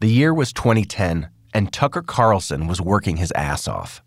The 0.00 0.08
year 0.08 0.32
was 0.32 0.54
2010, 0.54 1.28
and 1.52 1.70
Tucker 1.70 2.00
Carlson 2.00 2.66
was 2.66 2.80
working 2.80 3.18
his 3.18 3.32
ass 3.32 3.68
off. 3.68 4.02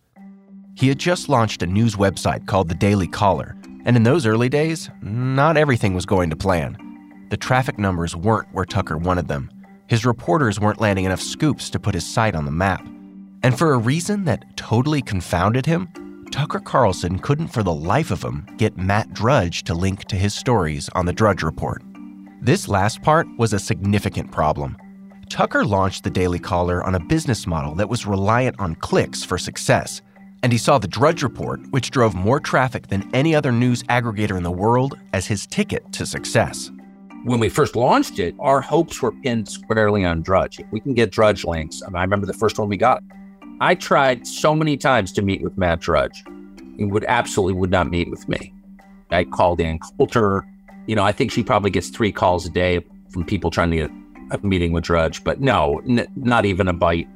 He 0.73 0.87
had 0.87 0.97
just 0.97 1.29
launched 1.29 1.61
a 1.61 1.67
news 1.67 1.95
website 1.95 2.47
called 2.47 2.67
The 2.67 2.73
Daily 2.73 3.05
Caller, 3.05 3.55
and 3.85 3.95
in 3.95 4.01
those 4.01 4.25
early 4.25 4.49
days, 4.49 4.89
not 5.03 5.55
everything 5.55 5.93
was 5.93 6.07
going 6.07 6.31
to 6.31 6.35
plan. 6.35 7.27
The 7.29 7.37
traffic 7.37 7.77
numbers 7.77 8.15
weren't 8.15 8.51
where 8.53 8.65
Tucker 8.65 8.97
wanted 8.97 9.27
them. 9.27 9.51
His 9.85 10.03
reporters 10.03 10.59
weren't 10.59 10.81
landing 10.81 11.05
enough 11.05 11.21
scoops 11.21 11.69
to 11.69 11.79
put 11.79 11.93
his 11.93 12.11
site 12.11 12.33
on 12.33 12.45
the 12.45 12.51
map. 12.51 12.83
And 13.43 13.55
for 13.55 13.73
a 13.73 13.77
reason 13.77 14.25
that 14.25 14.57
totally 14.57 15.03
confounded 15.03 15.67
him, 15.67 15.89
Tucker 16.31 16.59
Carlson 16.59 17.19
couldn't 17.19 17.49
for 17.49 17.61
the 17.61 17.71
life 17.71 18.09
of 18.09 18.23
him 18.23 18.47
get 18.57 18.77
Matt 18.77 19.13
Drudge 19.13 19.61
to 19.65 19.75
link 19.75 20.05
to 20.05 20.15
his 20.15 20.33
stories 20.33 20.89
on 20.95 21.05
the 21.05 21.13
Drudge 21.13 21.43
Report. 21.43 21.83
This 22.41 22.67
last 22.67 23.03
part 23.03 23.27
was 23.37 23.53
a 23.53 23.59
significant 23.59 24.31
problem. 24.31 24.75
Tucker 25.33 25.65
launched 25.65 26.03
the 26.03 26.11
Daily 26.11 26.37
Caller 26.37 26.83
on 26.83 26.93
a 26.93 26.99
business 26.99 27.47
model 27.47 27.73
that 27.73 27.89
was 27.89 28.05
reliant 28.05 28.55
on 28.59 28.75
clicks 28.75 29.23
for 29.23 29.39
success. 29.39 29.99
And 30.43 30.51
he 30.51 30.59
saw 30.59 30.77
the 30.77 30.87
Drudge 30.87 31.23
Report, 31.23 31.59
which 31.71 31.89
drove 31.89 32.13
more 32.13 32.39
traffic 32.39 32.89
than 32.89 33.09
any 33.15 33.33
other 33.33 33.51
news 33.51 33.81
aggregator 33.85 34.37
in 34.37 34.43
the 34.43 34.51
world, 34.51 34.95
as 35.11 35.25
his 35.25 35.47
ticket 35.47 35.91
to 35.93 36.05
success. 36.05 36.69
When 37.23 37.39
we 37.39 37.49
first 37.49 37.75
launched 37.75 38.19
it, 38.19 38.35
our 38.39 38.61
hopes 38.61 39.01
were 39.01 39.11
pinned 39.11 39.49
squarely 39.49 40.05
on 40.05 40.21
Drudge. 40.21 40.61
We 40.69 40.79
can 40.79 40.93
get 40.93 41.11
Drudge 41.11 41.43
links, 41.43 41.81
I, 41.81 41.99
remember 41.99 42.27
the 42.27 42.33
first 42.33 42.59
one 42.59 42.69
we 42.69 42.77
got. 42.77 43.01
I 43.59 43.73
tried 43.73 44.27
so 44.27 44.53
many 44.53 44.77
times 44.77 45.11
to 45.13 45.23
meet 45.23 45.41
with 45.41 45.57
Matt 45.57 45.79
Drudge. 45.79 46.23
He 46.77 46.85
would 46.85 47.05
absolutely 47.05 47.59
would 47.59 47.71
not 47.71 47.89
meet 47.89 48.11
with 48.11 48.29
me. 48.29 48.53
I 49.09 49.23
called 49.23 49.59
Ann 49.59 49.79
Coulter. 49.79 50.47
You 50.85 50.95
know, 50.95 51.03
I 51.03 51.11
think 51.11 51.31
she 51.31 51.43
probably 51.43 51.71
gets 51.71 51.89
three 51.89 52.11
calls 52.11 52.45
a 52.45 52.51
day 52.51 52.85
from 53.09 53.25
people 53.25 53.49
trying 53.49 53.71
to 53.71 53.77
get 53.77 54.02
a 54.33 54.45
meeting 54.45 54.71
with 54.71 54.83
Drudge, 54.83 55.23
but 55.23 55.39
no, 55.39 55.81
n- 55.87 56.07
not 56.15 56.45
even 56.45 56.67
a 56.67 56.73
bite. 56.73 57.07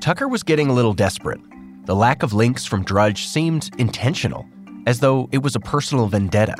Tucker 0.00 0.28
was 0.28 0.42
getting 0.42 0.68
a 0.68 0.72
little 0.72 0.94
desperate. 0.94 1.40
The 1.84 1.94
lack 1.94 2.22
of 2.22 2.32
links 2.32 2.64
from 2.64 2.84
Drudge 2.84 3.26
seemed 3.26 3.70
intentional, 3.78 4.46
as 4.86 5.00
though 5.00 5.28
it 5.32 5.42
was 5.42 5.54
a 5.54 5.60
personal 5.60 6.06
vendetta. 6.06 6.56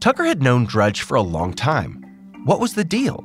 Tucker 0.00 0.24
had 0.24 0.42
known 0.42 0.64
Drudge 0.64 1.02
for 1.02 1.16
a 1.16 1.22
long 1.22 1.52
time. 1.52 2.02
What 2.44 2.60
was 2.60 2.74
the 2.74 2.84
deal? 2.84 3.24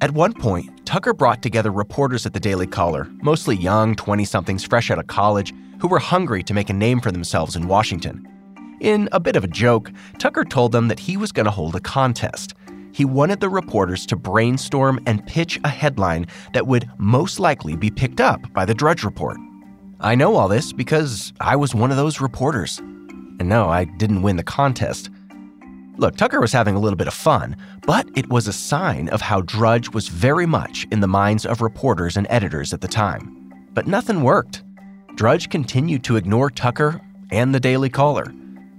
At 0.00 0.12
one 0.12 0.32
point, 0.32 0.84
Tucker 0.86 1.12
brought 1.12 1.42
together 1.42 1.70
reporters 1.70 2.26
at 2.26 2.32
the 2.32 2.40
Daily 2.40 2.66
Caller, 2.66 3.08
mostly 3.22 3.56
young 3.56 3.94
20 3.94 4.24
somethings 4.24 4.64
fresh 4.64 4.90
out 4.90 4.98
of 4.98 5.06
college, 5.06 5.52
who 5.80 5.88
were 5.88 5.98
hungry 5.98 6.42
to 6.44 6.54
make 6.54 6.70
a 6.70 6.72
name 6.74 7.00
for 7.00 7.12
themselves 7.12 7.54
in 7.54 7.68
Washington. 7.68 8.26
In 8.80 9.08
a 9.10 9.20
bit 9.20 9.34
of 9.34 9.42
a 9.42 9.48
joke, 9.48 9.92
Tucker 10.18 10.44
told 10.44 10.72
them 10.72 10.88
that 10.88 11.00
he 11.00 11.16
was 11.16 11.32
going 11.32 11.46
to 11.46 11.50
hold 11.50 11.74
a 11.74 11.80
contest 11.80 12.54
he 12.98 13.04
wanted 13.04 13.38
the 13.38 13.48
reporters 13.48 14.04
to 14.04 14.16
brainstorm 14.16 14.98
and 15.06 15.24
pitch 15.24 15.60
a 15.62 15.68
headline 15.68 16.26
that 16.52 16.66
would 16.66 16.90
most 16.98 17.38
likely 17.38 17.76
be 17.76 17.92
picked 17.92 18.20
up 18.20 18.52
by 18.52 18.64
the 18.64 18.74
Drudge 18.74 19.04
Report. 19.04 19.36
I 20.00 20.16
know 20.16 20.34
all 20.34 20.48
this 20.48 20.72
because 20.72 21.32
I 21.38 21.54
was 21.54 21.76
one 21.76 21.92
of 21.92 21.96
those 21.96 22.20
reporters. 22.20 22.78
And 22.78 23.48
no, 23.48 23.68
I 23.68 23.84
didn't 23.84 24.22
win 24.22 24.34
the 24.34 24.42
contest. 24.42 25.10
Look, 25.96 26.16
Tucker 26.16 26.40
was 26.40 26.50
having 26.50 26.74
a 26.74 26.80
little 26.80 26.96
bit 26.96 27.06
of 27.06 27.14
fun, 27.14 27.56
but 27.86 28.08
it 28.16 28.28
was 28.30 28.48
a 28.48 28.52
sign 28.52 29.08
of 29.10 29.20
how 29.20 29.42
Drudge 29.42 29.90
was 29.90 30.08
very 30.08 30.46
much 30.46 30.84
in 30.90 30.98
the 30.98 31.06
minds 31.06 31.46
of 31.46 31.62
reporters 31.62 32.16
and 32.16 32.26
editors 32.28 32.72
at 32.72 32.80
the 32.80 32.88
time. 32.88 33.52
But 33.74 33.86
nothing 33.86 34.24
worked. 34.24 34.64
Drudge 35.14 35.50
continued 35.50 36.02
to 36.02 36.16
ignore 36.16 36.50
Tucker 36.50 37.00
and 37.30 37.54
the 37.54 37.60
Daily 37.60 37.90
Caller. 37.90 38.26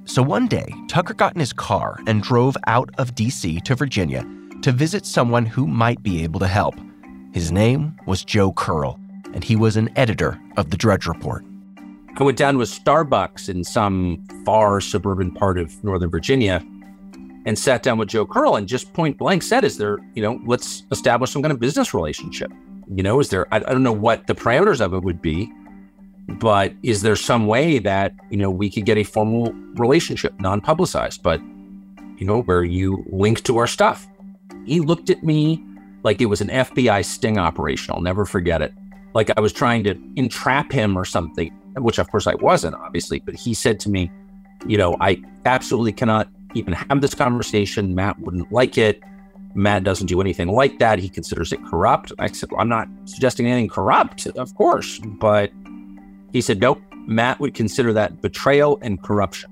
So 0.10 0.24
one 0.24 0.48
day, 0.48 0.74
Tucker 0.88 1.14
got 1.14 1.36
in 1.36 1.40
his 1.40 1.54
car 1.54 2.00
and 2.08 2.24
drove 2.24 2.58
out 2.66 2.90
of 2.98 3.14
D.C. 3.14 3.60
to 3.60 3.76
Virginia 3.76 4.26
to 4.64 4.72
visit 4.72 5.06
someone 5.06 5.46
who 5.46 5.68
might 5.68 6.02
be 6.02 6.24
able 6.24 6.40
to 6.40 6.48
help. 6.48 6.74
His 7.32 7.52
name 7.52 7.96
was 8.08 8.24
Joe 8.24 8.52
Curl, 8.52 9.00
and 9.36 9.44
he 9.44 9.56
was 9.56 9.78
an 9.78 9.96
editor 9.96 10.42
of 10.58 10.72
the 10.72 10.78
Drudge 10.78 11.06
Report. 11.06 11.46
I 12.18 12.24
went 12.24 12.40
down 12.40 12.56
to 12.56 12.62
a 12.62 12.66
Starbucks 12.66 13.50
in 13.50 13.64
some 13.64 14.26
far 14.46 14.82
suburban 14.82 15.32
part 15.32 15.60
of 15.60 15.82
Northern 15.84 16.10
Virginia 16.10 16.66
and 17.46 17.58
sat 17.58 17.84
down 17.84 18.00
with 18.00 18.10
Joe 18.10 18.26
Curl 18.26 18.56
and 18.56 18.68
just 18.68 18.92
point 18.94 19.20
blank 19.20 19.44
said, 19.44 19.64
Is 19.64 19.78
there, 19.78 20.00
you 20.16 20.24
know, 20.24 20.42
let's 20.44 20.86
establish 20.92 21.30
some 21.30 21.44
kind 21.44 21.52
of 21.52 21.60
business 21.60 21.94
relationship? 21.94 22.52
You 22.92 23.04
know, 23.04 23.20
is 23.20 23.30
there, 23.30 23.46
I, 23.54 23.58
I 23.58 23.60
don't 23.60 23.84
know 23.84 23.92
what 23.92 24.26
the 24.26 24.34
parameters 24.34 24.82
of 24.82 24.96
it 24.96 25.04
would 25.04 25.22
be, 25.22 25.54
but 26.38 26.74
is 26.84 27.02
there 27.02 27.16
some 27.16 27.48
way 27.48 27.80
that 27.80 28.14
you 28.30 28.38
know 28.38 28.50
we 28.52 28.70
could 28.70 28.86
get 28.86 28.98
a 28.98 29.04
formal 29.04 29.52
relationship 29.76 30.40
non-publicized 30.40 31.24
but 31.24 31.42
you 32.18 32.26
know 32.26 32.42
where 32.42 32.64
you 32.64 33.04
link 33.10 33.44
to 33.44 33.58
our 33.58 33.68
stuff? 33.68 34.08
He 34.66 34.82
looked 34.82 35.10
at 35.10 35.24
me 35.24 35.64
like 36.04 36.22
it 36.22 36.28
was 36.28 36.42
an 36.42 36.50
fbi 36.50 37.04
sting 37.04 37.38
operation 37.38 37.94
i'll 37.94 38.02
never 38.02 38.26
forget 38.26 38.62
it. 38.62 38.74
Like 39.14 39.32
i 39.38 39.42
was 39.42 39.54
trying 39.54 39.84
to 39.86 39.96
entrap 40.16 40.72
him 40.72 40.98
or 40.98 41.06
something 41.06 41.52
which 41.78 41.98
of 42.00 42.10
course 42.12 42.28
i 42.28 42.36
wasn't 42.36 42.76
obviously 42.76 43.20
but 43.20 43.36
he 43.36 43.54
said 43.54 43.80
to 43.82 43.90
me 43.90 44.12
you 44.68 44.78
know 44.78 44.96
i 45.00 45.22
absolutely 45.46 45.92
cannot 45.92 46.30
even 46.54 46.74
have 46.74 47.02
this 47.02 47.16
conversation 47.16 47.96
matt 47.96 48.20
wouldn't 48.20 48.52
like 48.52 48.78
it 48.78 49.02
matt 49.56 49.84
doesn't 49.84 50.08
do 50.08 50.22
anything 50.22 50.48
like 50.48 50.80
that 50.80 51.00
he 51.00 51.10
considers 51.10 51.52
it 51.52 51.60
corrupt. 51.66 52.12
I 52.20 52.28
said 52.28 52.52
well, 52.52 52.62
i'm 52.62 52.70
not 52.70 52.88
suggesting 53.06 53.48
anything 53.48 53.70
corrupt 53.70 54.28
of 54.28 54.54
course 54.56 55.00
but 55.00 55.52
he 56.32 56.42
said, 56.42 56.60
Nope, 56.60 56.82
Matt 57.08 57.40
would 57.40 57.54
consider 57.54 57.94
that 57.94 58.22
betrayal 58.22 58.80
and 58.82 59.02
corruption. 59.02 59.50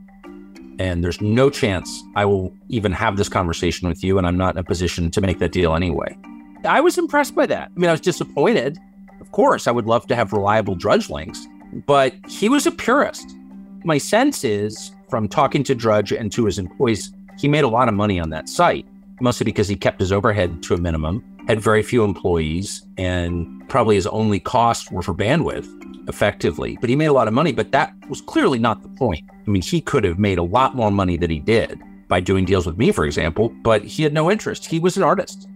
And 0.80 1.04
there's 1.04 1.20
no 1.22 1.50
chance 1.50 2.04
I 2.16 2.26
will 2.26 2.54
even 2.70 2.92
have 2.92 3.18
this 3.18 3.30
conversation 3.30 3.88
with 3.88 4.04
you. 4.04 4.18
And 4.18 4.28
I'm 4.28 4.38
not 4.38 4.56
in 4.56 4.60
a 4.60 4.64
position 4.64 5.10
to 5.12 5.22
make 5.22 5.40
that 5.40 5.52
deal 5.52 5.74
anyway. 5.74 6.16
I 6.64 6.82
was 6.82 6.98
impressed 6.98 7.36
by 7.36 7.46
that. 7.48 7.72
I 7.76 7.80
mean, 7.80 7.90
I 7.90 7.94
was 7.94 8.02
disappointed. 8.02 8.78
Of 9.20 9.32
course, 9.32 9.68
I 9.68 9.72
would 9.72 9.86
love 9.86 10.06
to 10.08 10.16
have 10.16 10.34
reliable 10.34 10.76
Drudge 10.76 11.10
links, 11.10 11.48
but 11.88 12.14
he 12.28 12.50
was 12.50 12.68
a 12.68 12.72
purist. 12.72 13.36
My 13.84 13.98
sense 13.98 14.44
is 14.44 14.92
from 15.10 15.28
talking 15.28 15.64
to 15.64 15.76
Drudge 15.76 16.12
and 16.12 16.32
to 16.34 16.46
his 16.46 16.60
employees, 16.60 17.12
he 17.40 17.48
made 17.48 17.64
a 17.64 17.68
lot 17.68 17.88
of 17.88 17.94
money 17.94 18.20
on 18.20 18.30
that 18.32 18.50
site, 18.50 18.86
mostly 19.20 19.46
because 19.46 19.68
he 19.68 19.76
kept 19.76 20.00
his 20.00 20.12
overhead 20.12 20.62
to 20.64 20.74
a 20.74 20.78
minimum 20.78 21.24
had 21.48 21.62
very 21.62 21.82
few 21.82 22.04
employees, 22.04 22.86
and 22.98 23.68
probably 23.70 23.96
his 23.96 24.08
only 24.08 24.40
costs 24.40 24.92
were 24.92 25.02
for 25.02 25.14
bandwidth 25.14 25.68
effectively. 26.10 26.78
But 26.80 26.90
he 26.90 26.96
made 26.96 27.08
a 27.08 27.14
lot 27.14 27.28
of 27.28 27.34
money, 27.34 27.54
but 27.54 27.72
that 27.72 27.94
was 28.10 28.22
clearly 28.22 28.60
not 28.60 28.82
the 28.82 28.90
point. 28.90 29.24
I 29.32 29.50
mean, 29.50 29.62
he 29.62 29.82
could 29.82 30.04
have 30.04 30.20
made 30.20 30.38
a 30.38 30.44
lot 30.44 30.76
more 30.76 30.92
money 30.92 31.18
than 31.18 31.30
he 31.30 31.40
did 31.40 31.80
by 32.10 32.20
doing 32.20 32.46
deals 32.46 32.66
with 32.66 32.78
me, 32.78 32.92
for 32.92 33.06
example, 33.06 33.50
but 33.64 33.84
he 33.84 34.04
had 34.04 34.14
no 34.14 34.30
interest. 34.30 34.66
He 34.66 34.80
was 34.80 34.98
an 34.98 35.04
artist. 35.04 35.48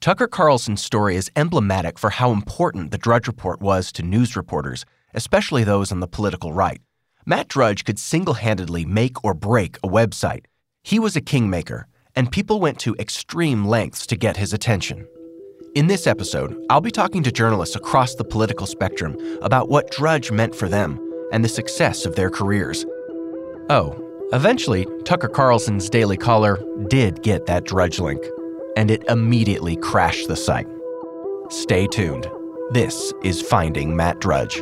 Tucker 0.00 0.28
Carlson's 0.28 0.82
story 0.82 1.16
is 1.16 1.30
emblematic 1.34 1.98
for 1.98 2.10
how 2.10 2.30
important 2.30 2.92
the 2.92 2.98
Drudge 2.98 3.26
Report 3.26 3.60
was 3.60 3.90
to 3.92 4.02
news 4.04 4.36
reporters, 4.36 4.84
especially 5.12 5.64
those 5.64 5.90
on 5.90 5.98
the 5.98 6.06
political 6.06 6.52
right. 6.52 6.80
Matt 7.26 7.48
Drudge 7.48 7.84
could 7.84 7.98
single 7.98 8.34
handedly 8.34 8.84
make 8.84 9.24
or 9.24 9.34
break 9.34 9.76
a 9.78 9.88
website. 9.88 10.44
He 10.84 11.00
was 11.00 11.16
a 11.16 11.20
kingmaker, 11.20 11.87
and 12.18 12.32
people 12.32 12.58
went 12.58 12.80
to 12.80 12.96
extreme 12.98 13.64
lengths 13.64 14.04
to 14.04 14.16
get 14.16 14.36
his 14.36 14.52
attention. 14.52 15.06
In 15.76 15.86
this 15.86 16.04
episode, 16.04 16.60
I'll 16.68 16.80
be 16.80 16.90
talking 16.90 17.22
to 17.22 17.30
journalists 17.30 17.76
across 17.76 18.16
the 18.16 18.24
political 18.24 18.66
spectrum 18.66 19.16
about 19.40 19.68
what 19.68 19.92
Drudge 19.92 20.32
meant 20.32 20.52
for 20.52 20.68
them 20.68 20.98
and 21.32 21.44
the 21.44 21.48
success 21.48 22.04
of 22.04 22.16
their 22.16 22.28
careers. 22.28 22.84
Oh, 23.70 23.94
eventually, 24.32 24.84
Tucker 25.04 25.28
Carlson's 25.28 25.88
Daily 25.88 26.16
Caller 26.16 26.58
did 26.88 27.22
get 27.22 27.46
that 27.46 27.62
Drudge 27.62 28.00
link, 28.00 28.20
and 28.76 28.90
it 28.90 29.04
immediately 29.08 29.76
crashed 29.76 30.26
the 30.26 30.34
site. 30.34 30.66
Stay 31.50 31.86
tuned. 31.86 32.28
This 32.72 33.12
is 33.22 33.40
Finding 33.40 33.94
Matt 33.94 34.18
Drudge. 34.18 34.60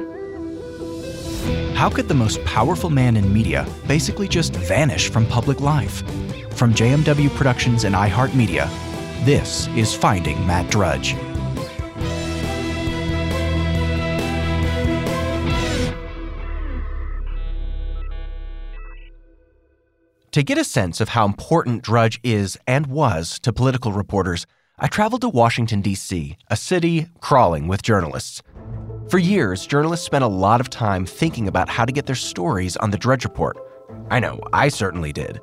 How 1.75 1.89
could 1.89 2.09
the 2.09 2.15
most 2.15 2.45
powerful 2.45 2.91
man 2.91 3.17
in 3.17 3.33
media 3.33 3.67
basically 3.87 4.29
just 4.29 4.55
vanish 4.55 5.09
from 5.09 5.25
public 5.25 5.61
life? 5.61 6.03
From 6.57 6.73
JMW 6.73 7.29
Productions 7.37 7.85
and 7.85 7.95
iHeartMedia, 7.95 8.67
this 9.27 9.69
is 9.77 9.95
Finding 9.95 10.47
Matt 10.47 10.71
Drudge. 10.71 11.15
To 20.33 20.43
get 20.43 20.57
a 20.57 20.65
sense 20.65 21.03
of 21.03 21.11
how 21.11 21.27
important 21.27 21.83
Drudge 21.83 22.19
is 22.23 22.57
and 22.67 22.87
was 22.87 23.39
to 23.41 23.53
political 23.53 23.93
reporters, 23.93 24.47
I 24.79 24.87
traveled 24.87 25.21
to 25.21 25.29
Washington, 25.29 25.83
D.C., 25.83 26.39
a 26.49 26.57
city 26.57 27.09
crawling 27.21 27.69
with 27.69 27.83
journalists. 27.83 28.43
For 29.11 29.19
years, 29.19 29.67
journalists 29.67 30.07
spent 30.07 30.25
a 30.25 30.29
lot 30.29 30.63
of 30.63 30.71
time 30.71 31.05
thinking 31.05 31.49
about 31.49 31.69
how 31.69 31.85
to 31.85 31.93
get 31.93 32.07
their 32.07 32.15
stories 32.15 32.79
on 32.79 32.93
the 32.93 32.99
Drudge 32.99 33.25
Report. 33.25 33.59
I 34.09 34.21
know, 34.21 34.41
I 34.55 34.69
certainly 34.69 35.13
did. 35.13 35.39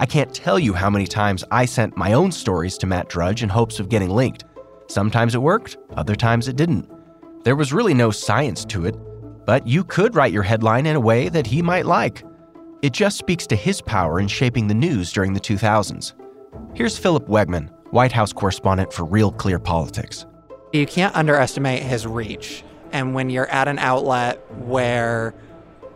I 0.00 0.06
can't 0.06 0.34
tell 0.34 0.58
you 0.58 0.72
how 0.72 0.88
many 0.88 1.06
times 1.06 1.44
I 1.50 1.66
sent 1.66 1.94
my 1.94 2.14
own 2.14 2.32
stories 2.32 2.78
to 2.78 2.86
Matt 2.86 3.10
Drudge 3.10 3.42
in 3.42 3.50
hopes 3.50 3.78
of 3.78 3.90
getting 3.90 4.08
linked. 4.08 4.44
Sometimes 4.88 5.34
it 5.34 5.42
worked, 5.42 5.76
other 5.94 6.14
times 6.14 6.48
it 6.48 6.56
didn't. 6.56 6.90
There 7.44 7.54
was 7.54 7.74
really 7.74 7.92
no 7.92 8.10
science 8.10 8.64
to 8.64 8.86
it, 8.86 8.96
but 9.44 9.66
you 9.66 9.84
could 9.84 10.14
write 10.14 10.32
your 10.32 10.42
headline 10.42 10.86
in 10.86 10.96
a 10.96 11.00
way 11.00 11.28
that 11.28 11.46
he 11.46 11.60
might 11.60 11.84
like. 11.84 12.24
It 12.80 12.94
just 12.94 13.18
speaks 13.18 13.46
to 13.48 13.56
his 13.56 13.82
power 13.82 14.18
in 14.18 14.26
shaping 14.26 14.68
the 14.68 14.74
news 14.74 15.12
during 15.12 15.34
the 15.34 15.40
2000s. 15.40 16.14
Here's 16.72 16.96
Philip 16.96 17.28
Wegmann, 17.28 17.68
White 17.90 18.12
House 18.12 18.32
correspondent 18.32 18.94
for 18.94 19.04
Real 19.04 19.30
Clear 19.30 19.58
Politics. 19.58 20.24
You 20.72 20.86
can't 20.86 21.14
underestimate 21.14 21.82
his 21.82 22.06
reach. 22.06 22.64
And 22.90 23.14
when 23.14 23.28
you're 23.28 23.50
at 23.50 23.68
an 23.68 23.78
outlet 23.78 24.50
where 24.62 25.34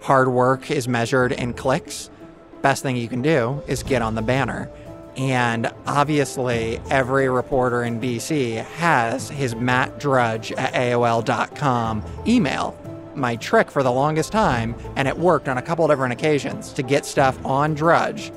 hard 0.02 0.28
work 0.28 0.70
is 0.70 0.86
measured 0.86 1.32
in 1.32 1.54
clicks, 1.54 2.10
best 2.64 2.82
thing 2.82 2.96
you 2.96 3.08
can 3.08 3.20
do 3.20 3.62
is 3.66 3.82
get 3.82 4.00
on 4.00 4.14
the 4.14 4.22
banner. 4.22 4.70
And 5.18 5.70
obviously, 5.86 6.80
every 6.90 7.28
reporter 7.28 7.84
in 7.84 8.00
DC 8.00 8.64
has 8.76 9.28
his 9.28 9.54
Matt 9.54 10.00
Drudge 10.00 10.50
at 10.52 10.72
AOL.com 10.72 12.02
email 12.26 12.74
my 13.14 13.36
trick 13.36 13.70
for 13.70 13.82
the 13.82 13.92
longest 13.92 14.32
time, 14.32 14.74
and 14.96 15.06
it 15.06 15.16
worked 15.18 15.46
on 15.46 15.58
a 15.58 15.62
couple 15.62 15.86
different 15.86 16.14
occasions 16.14 16.72
to 16.72 16.82
get 16.82 17.04
stuff 17.04 17.38
on 17.44 17.74
Drudge, 17.74 18.32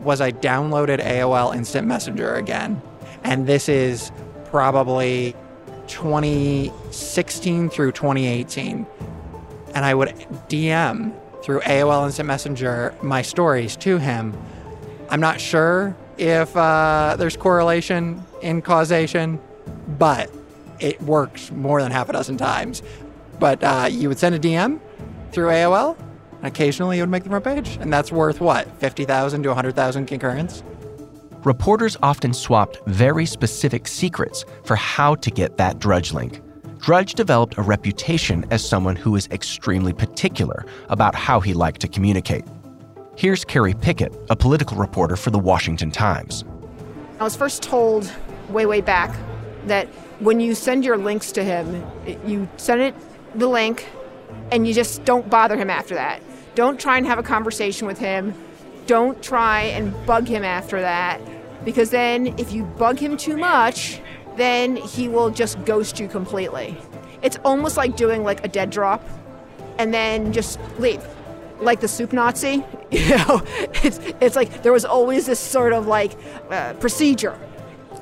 was 0.00 0.20
I 0.20 0.30
downloaded 0.30 1.04
AOL 1.04 1.54
Instant 1.54 1.88
Messenger 1.88 2.36
again. 2.36 2.80
And 3.24 3.48
this 3.48 3.68
is 3.68 4.12
probably 4.44 5.34
2016 5.88 7.68
through 7.68 7.92
2018. 7.92 8.86
And 9.74 9.84
I 9.84 9.92
would 9.92 10.10
DM 10.48 11.12
through 11.42 11.60
AOL 11.60 12.06
Instant 12.06 12.26
Messenger 12.26 12.94
my 13.02 13.22
stories 13.22 13.76
to 13.78 13.98
him. 13.98 14.36
I'm 15.10 15.20
not 15.20 15.40
sure 15.40 15.96
if 16.18 16.56
uh, 16.56 17.16
there's 17.18 17.36
correlation 17.36 18.24
in 18.42 18.62
causation, 18.62 19.40
but 19.98 20.30
it 20.80 21.00
works 21.02 21.50
more 21.50 21.82
than 21.82 21.92
half 21.92 22.08
a 22.08 22.12
dozen 22.12 22.36
times. 22.36 22.82
But 23.38 23.62
uh, 23.62 23.88
you 23.90 24.08
would 24.08 24.18
send 24.18 24.34
a 24.34 24.38
DM 24.38 24.80
through 25.32 25.48
AOL, 25.48 25.98
and 26.38 26.46
occasionally 26.46 26.98
it 26.98 27.02
would 27.02 27.10
make 27.10 27.24
the 27.24 27.30
front 27.30 27.44
page. 27.44 27.78
And 27.80 27.92
that's 27.92 28.12
worth 28.12 28.40
what, 28.40 28.68
50,000 28.78 29.42
to 29.42 29.48
100,000 29.48 30.06
concurrents? 30.06 30.62
Reporters 31.44 31.96
often 32.02 32.32
swapped 32.32 32.78
very 32.86 33.26
specific 33.26 33.88
secrets 33.88 34.44
for 34.64 34.76
how 34.76 35.16
to 35.16 35.30
get 35.30 35.56
that 35.56 35.78
Drudge 35.78 36.12
link. 36.12 36.41
Drudge 36.82 37.14
developed 37.14 37.56
a 37.58 37.62
reputation 37.62 38.44
as 38.50 38.68
someone 38.68 38.96
who 38.96 39.12
was 39.12 39.28
extremely 39.28 39.92
particular 39.92 40.66
about 40.88 41.14
how 41.14 41.38
he 41.38 41.54
liked 41.54 41.80
to 41.82 41.86
communicate. 41.86 42.44
Here's 43.16 43.44
Kerry 43.44 43.72
Picket, 43.72 44.12
a 44.30 44.34
political 44.34 44.76
reporter 44.76 45.14
for 45.14 45.30
the 45.30 45.38
Washington 45.38 45.92
Times. 45.92 46.44
I 47.20 47.22
was 47.22 47.36
first 47.36 47.62
told 47.62 48.12
way, 48.48 48.66
way 48.66 48.80
back 48.80 49.16
that 49.66 49.86
when 50.18 50.40
you 50.40 50.56
send 50.56 50.84
your 50.84 50.96
links 50.96 51.30
to 51.32 51.44
him, 51.44 51.86
you 52.26 52.48
send 52.56 52.80
it 52.82 52.96
the 53.36 53.46
link 53.46 53.86
and 54.50 54.66
you 54.66 54.74
just 54.74 55.04
don't 55.04 55.30
bother 55.30 55.56
him 55.56 55.70
after 55.70 55.94
that. 55.94 56.20
Don't 56.56 56.80
try 56.80 56.98
and 56.98 57.06
have 57.06 57.20
a 57.20 57.22
conversation 57.22 57.86
with 57.86 58.00
him. 58.00 58.34
Don't 58.88 59.22
try 59.22 59.62
and 59.62 59.94
bug 60.04 60.26
him 60.26 60.42
after 60.42 60.80
that 60.80 61.20
because 61.64 61.90
then 61.90 62.36
if 62.40 62.50
you 62.50 62.64
bug 62.64 62.98
him 62.98 63.16
too 63.16 63.36
much, 63.36 64.00
then 64.36 64.76
he 64.76 65.08
will 65.08 65.30
just 65.30 65.62
ghost 65.64 66.00
you 66.00 66.08
completely. 66.08 66.76
It's 67.22 67.38
almost 67.44 67.76
like 67.76 67.96
doing 67.96 68.24
like 68.24 68.44
a 68.44 68.48
dead 68.48 68.70
drop 68.70 69.06
and 69.78 69.92
then 69.92 70.32
just 70.32 70.58
leave. 70.78 71.04
Like 71.60 71.80
the 71.80 71.88
soup 71.88 72.12
Nazi, 72.12 72.64
you 72.90 73.16
know, 73.16 73.42
it's 73.84 74.00
it's 74.20 74.36
like 74.36 74.62
there 74.62 74.72
was 74.72 74.84
always 74.84 75.26
this 75.26 75.38
sort 75.38 75.72
of 75.72 75.86
like 75.86 76.12
uh, 76.50 76.72
procedure, 76.74 77.38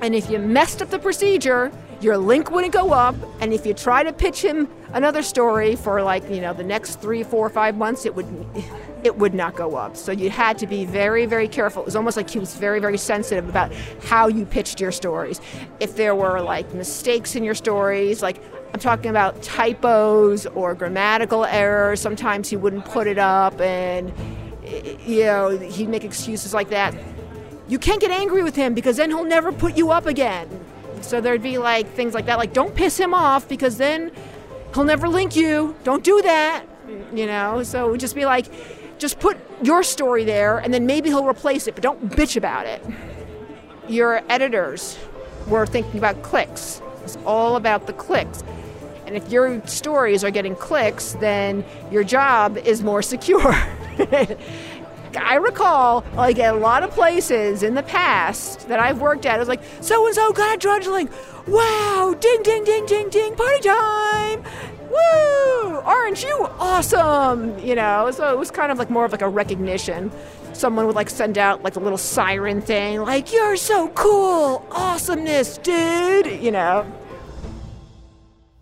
and 0.00 0.15
if 0.15 0.31
you 0.31 0.38
messed 0.38 0.81
up 0.81 0.88
the 0.88 0.99
procedure, 0.99 1.71
your 2.00 2.17
link 2.17 2.50
wouldn't 2.50 2.73
go 2.73 2.93
up, 2.93 3.15
and 3.41 3.53
if 3.53 3.67
you 3.67 3.75
try 3.75 4.03
to 4.03 4.15
pitch 4.15 4.41
him 4.41 4.67
another 4.94 5.23
story 5.23 5.77
for 5.77 6.03
like 6.03 6.29
you 6.31 6.41
know 6.41 6.55
the 6.55 6.65
next 6.65 7.03
three, 7.03 7.23
four, 7.23 7.50
five 7.50 7.77
months, 7.77 8.06
it 8.06 8.15
would 8.15 8.27
it 9.05 9.17
would 9.17 9.35
not 9.35 9.56
go 9.56 9.76
up. 9.76 9.97
So 9.97 10.12
you 10.12 10.31
had 10.31 10.58
to 10.58 10.67
be 10.67 10.85
very, 10.85 11.26
very 11.26 11.49
careful. 11.49 11.82
It 11.82 11.87
was 11.87 11.97
almost 11.97 12.17
like 12.17 12.29
he 12.29 12.38
was 12.38 12.55
very, 12.55 12.81
very 12.81 12.99
sensitive 12.99 13.48
about 13.48 13.72
how 14.03 14.29
you 14.29 14.44
pitched 14.44 14.81
your 14.81 14.93
stories. 14.93 15.41
If 15.81 15.96
there 15.96 16.15
were 16.15 16.41
like 16.41 16.72
mistakes 16.75 17.34
in 17.36 17.44
your 17.44 17.55
stories, 17.55 18.22
like 18.22 18.43
I'm 18.72 18.81
talking 18.81 19.10
about 19.10 19.43
typos 19.43 20.46
or 20.46 20.75
grammatical 20.75 21.44
errors, 21.44 22.01
sometimes 22.01 22.48
he 22.48 22.56
wouldn't 22.56 22.84
put 22.84 23.06
it 23.06 23.19
up, 23.19 23.60
and 23.60 24.13
you 25.06 25.25
know 25.25 25.48
he'd 25.51 25.89
make 25.89 26.05
excuses 26.05 26.55
like 26.55 26.70
that. 26.70 26.94
You 27.69 27.79
can't 27.79 28.01
get 28.01 28.10
angry 28.10 28.43
with 28.43 28.56
him 28.56 28.75
because 28.75 28.96
then 28.96 29.10
he'll 29.10 29.25
never 29.25 29.53
put 29.53 29.77
you 29.77 29.91
up 29.91 30.06
again. 30.06 30.48
So 31.01 31.20
there'd 31.20 31.43
be 31.43 31.58
like 31.58 31.89
things 31.94 32.15
like 32.15 32.27
that, 32.27 32.39
like 32.39 32.53
don't 32.53 32.75
piss 32.75 32.98
him 32.98 33.15
off 33.15 33.48
because 33.48 33.77
then 33.77 34.13
he'll 34.75 34.84
never 34.84 35.08
link 35.08 35.34
you. 35.34 35.75
Don't 35.82 36.05
do 36.05 36.20
that. 36.22 36.65
You 37.15 37.27
know, 37.27 37.63
so 37.63 37.89
it 37.89 37.91
would 37.93 38.01
just 38.01 38.15
be 38.15 38.25
like, 38.25 38.46
just 39.01 39.19
put 39.19 39.37
your 39.63 39.83
story 39.83 40.25
there 40.25 40.59
and 40.59 40.73
then 40.73 40.87
maybe 40.87 41.09
he'll 41.09 41.27
replace 41.27 41.67
it, 41.67 41.75
but 41.75 41.83
don't 41.83 42.11
bitch 42.11 42.37
about 42.37 42.67
it. 42.67 42.85
Your 43.89 44.23
editors 44.29 44.99
were 45.47 45.67
thinking 45.67 45.99
about 45.99 46.23
clicks. 46.23 46.81
It's 47.03 47.17
all 47.25 47.57
about 47.57 47.87
the 47.87 47.93
clicks. 47.93 48.45
And 49.07 49.17
if 49.17 49.29
your 49.31 49.67
stories 49.67 50.23
are 50.23 50.31
getting 50.31 50.55
clicks, 50.55 51.15
then 51.15 51.65
your 51.91 52.05
job 52.05 52.57
is 52.59 52.83
more 52.83 53.03
secure. 53.03 53.53
I 55.19 55.35
recall, 55.35 56.05
like 56.15 56.39
at 56.39 56.55
a 56.55 56.59
lot 56.59 56.85
of 56.85 56.91
places 56.91 57.65
in 57.65 57.75
the 57.75 57.83
past 57.83 58.69
that 58.69 58.79
I've 58.79 59.01
worked 59.01 59.27
at, 59.27 59.37
it 59.37 59.39
was 59.41 59.49
like, 59.49 59.63
so 59.81 60.07
and 60.07 60.15
so 60.15 60.33
got 60.33 60.55
a 60.55 60.59
drudge 60.59 60.87
link. 60.87 61.11
Wow, 61.49 62.15
ding, 62.21 62.43
ding, 62.45 62.63
ding, 62.63 62.87
ding, 62.87 63.09
ding, 63.09 63.35
party 63.35 63.69
time. 63.69 64.45
Woo! 64.91 65.81
Aren't 65.81 66.23
you 66.23 66.49
awesome? 66.59 67.59
You 67.59 67.75
know, 67.75 68.11
so 68.11 68.32
it 68.32 68.39
was 68.39 68.51
kind 68.51 68.70
of 68.73 68.79
like 68.79 68.91
more 68.91 69.05
of 69.05 69.13
like 69.13 69.23
a 69.23 69.29
recognition. 69.29 70.11
Someone 70.53 70.87
would 70.87 70.97
like 70.97 71.09
send 71.09 71.39
out 71.39 71.63
like 71.63 71.77
a 71.77 71.81
little 71.81 71.99
siren 71.99 72.61
thing, 72.61 73.01
like, 73.01 73.32
you're 73.32 73.56
so 73.56 73.89
cool, 73.91 74.67
awesomeness, 74.73 75.59
dude, 75.59 76.27
you 76.43 76.51
know. 76.51 76.85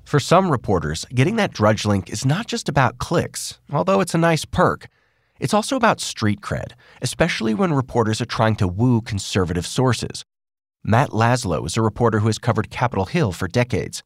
For 0.04 0.20
some 0.20 0.50
reporters, 0.50 1.04
getting 1.14 1.36
that 1.36 1.52
Drudge 1.52 1.84
link 1.84 2.08
is 2.08 2.24
not 2.24 2.46
just 2.46 2.68
about 2.68 2.98
clicks, 2.98 3.58
although 3.72 4.00
it's 4.00 4.14
a 4.14 4.18
nice 4.18 4.44
perk. 4.44 4.86
It's 5.40 5.54
also 5.54 5.76
about 5.76 6.00
street 6.00 6.40
cred, 6.40 6.72
especially 7.02 7.54
when 7.54 7.72
reporters 7.72 8.20
are 8.20 8.26
trying 8.26 8.56
to 8.56 8.68
woo 8.68 9.00
conservative 9.00 9.66
sources. 9.66 10.24
Matt 10.84 11.10
Laslo 11.10 11.66
is 11.66 11.76
a 11.76 11.82
reporter 11.82 12.20
who 12.20 12.28
has 12.28 12.38
covered 12.38 12.70
Capitol 12.70 13.04
Hill 13.04 13.32
for 13.32 13.48
decades. 13.48 14.02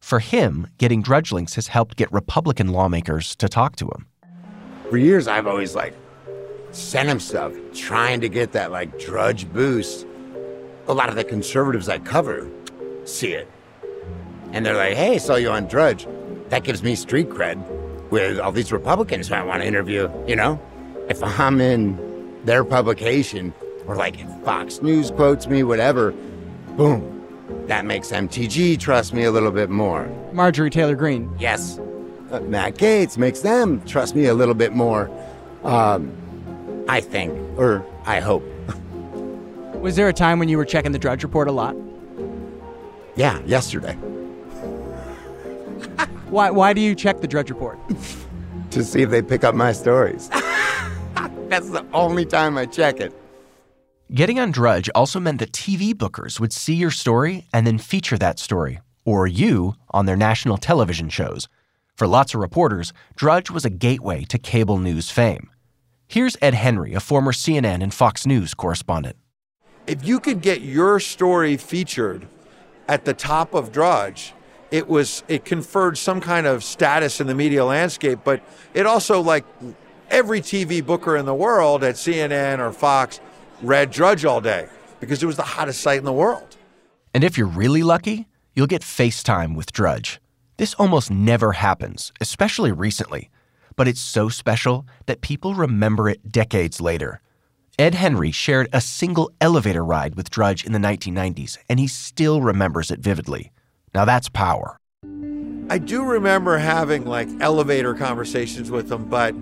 For 0.00 0.18
him, 0.18 0.66
getting 0.78 1.02
Drudge 1.02 1.30
links 1.30 1.54
has 1.54 1.68
helped 1.68 1.96
get 1.96 2.10
Republican 2.12 2.68
lawmakers 2.68 3.36
to 3.36 3.48
talk 3.48 3.76
to 3.76 3.86
him. 3.86 4.06
For 4.88 4.96
years, 4.96 5.28
I've 5.28 5.46
always 5.46 5.74
like 5.74 5.94
sent 6.72 7.08
him 7.08 7.20
stuff, 7.20 7.52
trying 7.74 8.20
to 8.20 8.28
get 8.28 8.52
that 8.52 8.72
like 8.72 8.98
Drudge 8.98 9.50
boost. 9.52 10.06
A 10.88 10.94
lot 10.94 11.08
of 11.08 11.14
the 11.14 11.24
conservatives 11.24 11.88
I 11.88 11.98
cover 11.98 12.50
see 13.04 13.32
it. 13.32 13.48
And 14.52 14.66
they're 14.66 14.76
like, 14.76 14.94
hey, 14.94 15.18
saw 15.18 15.36
you 15.36 15.50
on 15.50 15.68
Drudge. 15.68 16.08
That 16.48 16.64
gives 16.64 16.82
me 16.82 16.96
street 16.96 17.28
cred 17.28 17.62
with 18.10 18.40
all 18.40 18.50
these 18.50 18.72
Republicans 18.72 19.28
who 19.28 19.34
I 19.34 19.42
want 19.42 19.62
to 19.62 19.68
interview, 19.68 20.10
you 20.26 20.34
know? 20.34 20.60
If 21.08 21.22
I'm 21.22 21.60
in 21.60 22.40
their 22.44 22.64
publication, 22.64 23.54
or 23.86 23.94
like 23.94 24.18
if 24.18 24.28
Fox 24.44 24.82
News 24.82 25.12
quotes 25.12 25.46
me, 25.46 25.62
whatever, 25.62 26.12
boom, 26.76 27.19
that 27.70 27.86
makes 27.86 28.10
MTG 28.10 28.80
trust 28.80 29.14
me 29.14 29.22
a 29.22 29.30
little 29.30 29.52
bit 29.52 29.70
more. 29.70 30.08
Marjorie 30.32 30.70
Taylor 30.70 30.96
Greene. 30.96 31.32
Yes. 31.38 31.78
Uh, 32.32 32.40
Matt 32.40 32.74
Gaetz 32.74 33.16
makes 33.16 33.42
them 33.42 33.80
trust 33.86 34.16
me 34.16 34.24
a 34.24 34.34
little 34.34 34.56
bit 34.56 34.72
more. 34.72 35.08
Um, 35.62 36.12
I 36.88 37.00
think, 37.00 37.32
or 37.56 37.86
I 38.06 38.18
hope. 38.18 38.42
Was 39.74 39.94
there 39.94 40.08
a 40.08 40.12
time 40.12 40.40
when 40.40 40.48
you 40.48 40.56
were 40.56 40.64
checking 40.64 40.90
the 40.90 40.98
Drudge 40.98 41.22
Report 41.22 41.46
a 41.46 41.52
lot? 41.52 41.76
Yeah, 43.14 43.38
yesterday. 43.44 43.94
why, 46.28 46.50
why 46.50 46.72
do 46.72 46.80
you 46.80 46.96
check 46.96 47.20
the 47.20 47.28
Drudge 47.28 47.50
Report? 47.50 47.78
to 48.72 48.82
see 48.82 49.02
if 49.02 49.10
they 49.10 49.22
pick 49.22 49.44
up 49.44 49.54
my 49.54 49.70
stories. 49.70 50.28
That's 51.48 51.70
the 51.70 51.86
only 51.92 52.26
time 52.26 52.58
I 52.58 52.66
check 52.66 52.98
it. 52.98 53.16
Getting 54.12 54.40
on 54.40 54.50
Drudge 54.50 54.90
also 54.92 55.20
meant 55.20 55.38
that 55.38 55.52
TV 55.52 55.94
bookers 55.94 56.40
would 56.40 56.52
see 56.52 56.74
your 56.74 56.90
story 56.90 57.46
and 57.54 57.64
then 57.64 57.78
feature 57.78 58.18
that 58.18 58.40
story, 58.40 58.80
or 59.04 59.28
you, 59.28 59.76
on 59.90 60.06
their 60.06 60.16
national 60.16 60.56
television 60.56 61.08
shows. 61.08 61.46
For 61.94 62.08
lots 62.08 62.34
of 62.34 62.40
reporters, 62.40 62.92
Drudge 63.14 63.52
was 63.52 63.64
a 63.64 63.70
gateway 63.70 64.24
to 64.24 64.36
cable 64.36 64.78
news 64.78 65.10
fame. 65.10 65.48
Here's 66.08 66.36
Ed 66.42 66.54
Henry, 66.54 66.92
a 66.92 66.98
former 66.98 67.30
CNN 67.30 67.84
and 67.84 67.94
Fox 67.94 68.26
News 68.26 68.52
correspondent. 68.52 69.14
If 69.86 70.04
you 70.04 70.18
could 70.18 70.40
get 70.40 70.60
your 70.60 70.98
story 70.98 71.56
featured 71.56 72.26
at 72.88 73.04
the 73.04 73.14
top 73.14 73.54
of 73.54 73.70
Drudge, 73.70 74.34
it 74.72 74.88
was 74.88 75.22
it 75.28 75.44
conferred 75.44 75.96
some 75.96 76.20
kind 76.20 76.48
of 76.48 76.64
status 76.64 77.20
in 77.20 77.28
the 77.28 77.34
media 77.36 77.64
landscape, 77.64 78.18
but 78.24 78.42
it 78.74 78.86
also 78.86 79.20
like 79.20 79.44
every 80.10 80.40
TV 80.40 80.84
booker 80.84 81.16
in 81.16 81.26
the 81.26 81.34
world 81.34 81.84
at 81.84 81.94
CNN 81.94 82.58
or 82.58 82.72
Fox 82.72 83.20
read 83.62 83.90
Drudge 83.90 84.24
all 84.24 84.40
day 84.40 84.68
because 85.00 85.22
it 85.22 85.26
was 85.26 85.36
the 85.36 85.42
hottest 85.42 85.80
site 85.80 85.98
in 85.98 86.04
the 86.04 86.12
world. 86.12 86.56
And 87.14 87.24
if 87.24 87.36
you're 87.36 87.46
really 87.46 87.82
lucky, 87.82 88.26
you'll 88.54 88.66
get 88.66 88.82
FaceTime 88.82 89.54
with 89.54 89.72
Drudge. 89.72 90.20
This 90.56 90.74
almost 90.74 91.10
never 91.10 91.52
happens, 91.52 92.12
especially 92.20 92.72
recently, 92.72 93.30
but 93.76 93.88
it's 93.88 94.00
so 94.00 94.28
special 94.28 94.86
that 95.06 95.22
people 95.22 95.54
remember 95.54 96.08
it 96.08 96.30
decades 96.30 96.80
later. 96.80 97.20
Ed 97.78 97.94
Henry 97.94 98.30
shared 98.30 98.68
a 98.72 98.80
single 98.80 99.30
elevator 99.40 99.82
ride 99.82 100.14
with 100.14 100.28
Drudge 100.28 100.64
in 100.64 100.72
the 100.72 100.78
1990s, 100.78 101.56
and 101.68 101.80
he 101.80 101.86
still 101.86 102.42
remembers 102.42 102.90
it 102.90 103.00
vividly. 103.00 103.52
Now 103.94 104.04
that's 104.04 104.28
power. 104.28 104.76
I 105.70 105.78
do 105.78 106.02
remember 106.04 106.58
having 106.58 107.06
like 107.06 107.28
elevator 107.40 107.94
conversations 107.94 108.70
with 108.70 108.92
him, 108.92 109.06
but 109.06 109.34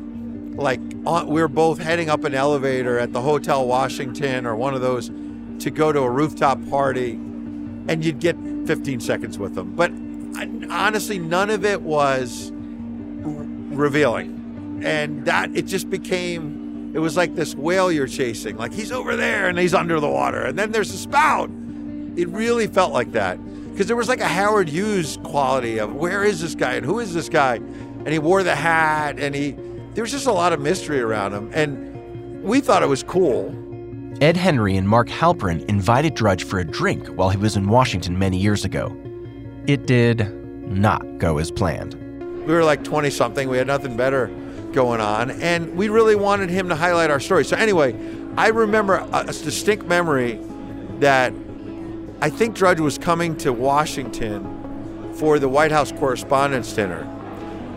like 0.59 0.81
uh, 1.07 1.25
we 1.27 1.41
were 1.41 1.49
both 1.49 1.79
heading 1.79 2.11
up 2.11 2.25
an 2.25 2.35
elevator 2.35 2.99
at 2.99 3.13
the 3.13 3.21
Hotel 3.21 3.67
Washington 3.67 4.45
or 4.45 4.57
one 4.57 4.75
of 4.75 4.81
those 4.81 5.11
to 5.61 5.71
go 5.71 5.93
to 5.93 6.01
a 6.01 6.11
rooftop 6.11 6.59
party, 6.69 7.13
and 7.13 8.05
you'd 8.05 8.21
get 8.21 8.37
15 8.67 9.01
seconds 9.01 9.39
with 9.39 9.55
them. 9.55 9.75
But 9.75 9.91
uh, 9.91 10.73
honestly, 10.73 11.19
none 11.19 11.51
of 11.51 11.65
it 11.65 11.83
was 11.83 12.51
revealing, 12.53 14.81
and 14.85 15.25
that 15.27 15.57
it 15.57 15.67
just 15.67 15.89
became 15.89 16.93
it 16.95 16.99
was 16.99 17.17
like 17.17 17.37
this 17.37 17.55
whale 17.55 17.93
you're 17.93 18.09
chasing. 18.09 18.57
Like 18.57 18.73
he's 18.73 18.91
over 18.91 19.15
there 19.15 19.49
and 19.49 19.59
he's 19.59 19.75
under 19.75 20.01
the 20.01 20.09
water, 20.09 20.43
and 20.43 20.59
then 20.59 20.73
there's 20.73 20.93
a 20.93 20.99
spout. 20.99 21.51
It 22.17 22.29
really 22.29 22.67
felt 22.67 22.93
like 22.93 23.13
that 23.13 23.39
because 23.71 23.87
there 23.87 23.97
was 23.97 24.09
like 24.09 24.21
a 24.21 24.27
Howard 24.27 24.69
Hughes 24.69 25.19
quality 25.23 25.79
of 25.79 25.95
where 25.95 26.25
is 26.25 26.41
this 26.41 26.57
guy 26.57 26.73
and 26.73 26.85
who 26.85 26.99
is 26.99 27.15
this 27.15 27.29
guy, 27.29 27.57
and 27.57 28.09
he 28.09 28.19
wore 28.19 28.43
the 28.43 28.57
hat 28.57 29.21
and 29.21 29.37
he 29.37 29.57
there 29.99 30.05
was 30.05 30.13
just 30.13 30.29
a 30.29 30.33
lot 30.33 30.53
of 30.53 30.61
mystery 30.61 31.01
around 31.01 31.33
him, 31.33 31.51
and 31.53 32.41
we 32.45 32.61
thought 32.61 32.85
it 32.85 32.89
was 32.89 33.03
cool. 33.03 33.53
Ed 34.21 34.37
Henry 34.37 34.77
and 34.77 34.89
Mark 34.89 35.09
Halperin 35.09 35.69
invited 35.69 36.15
Drudge 36.15 36.45
for 36.45 36.61
a 36.61 36.65
drink 36.65 37.09
while 37.09 37.31
he 37.31 37.37
was 37.37 37.57
in 37.57 37.67
Washington 37.67 38.17
many 38.17 38.39
years 38.39 38.65
ago. 38.65 38.97
It 39.67 39.89
did 39.89 40.33
not 40.69 41.19
go 41.19 41.39
as 41.39 41.51
planned. 41.51 41.95
We 42.47 42.55
were 42.55 42.63
like 42.63 42.85
20 42.85 43.11
something, 43.11 43.49
we 43.49 43.59
had 43.59 43.67
nothing 43.67 43.97
better 43.97 44.29
going 44.73 45.01
on, 45.01 45.33
and 45.33 45.77
we 45.77 45.89
really 45.89 46.15
wanted 46.15 46.49
him 46.49 46.69
to 46.69 46.77
highlight 46.77 47.11
our 47.11 47.19
story. 47.19 47.45
So, 47.45 47.57
anyway, 47.57 47.97
I 48.37 48.51
remember 48.51 49.05
a, 49.13 49.25
distinct 49.25 49.87
memory 49.87 50.39
that 51.01 51.33
I 52.21 52.31
think 52.31 52.55
Drudge 52.55 52.79
was 52.79 52.99
coming 52.99 53.37
to 53.39 53.53
Washington 53.53 55.13
for 55.15 55.41
the 55.41 55.49
White 55.49 55.73
House 55.73 55.91
Correspondents' 55.91 56.73
Dinner. 56.73 57.18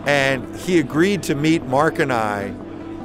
And 0.06 0.56
he 0.56 0.78
agreed 0.78 1.22
to 1.24 1.34
meet 1.34 1.64
Mark 1.64 1.98
and 1.98 2.12
I 2.12 2.54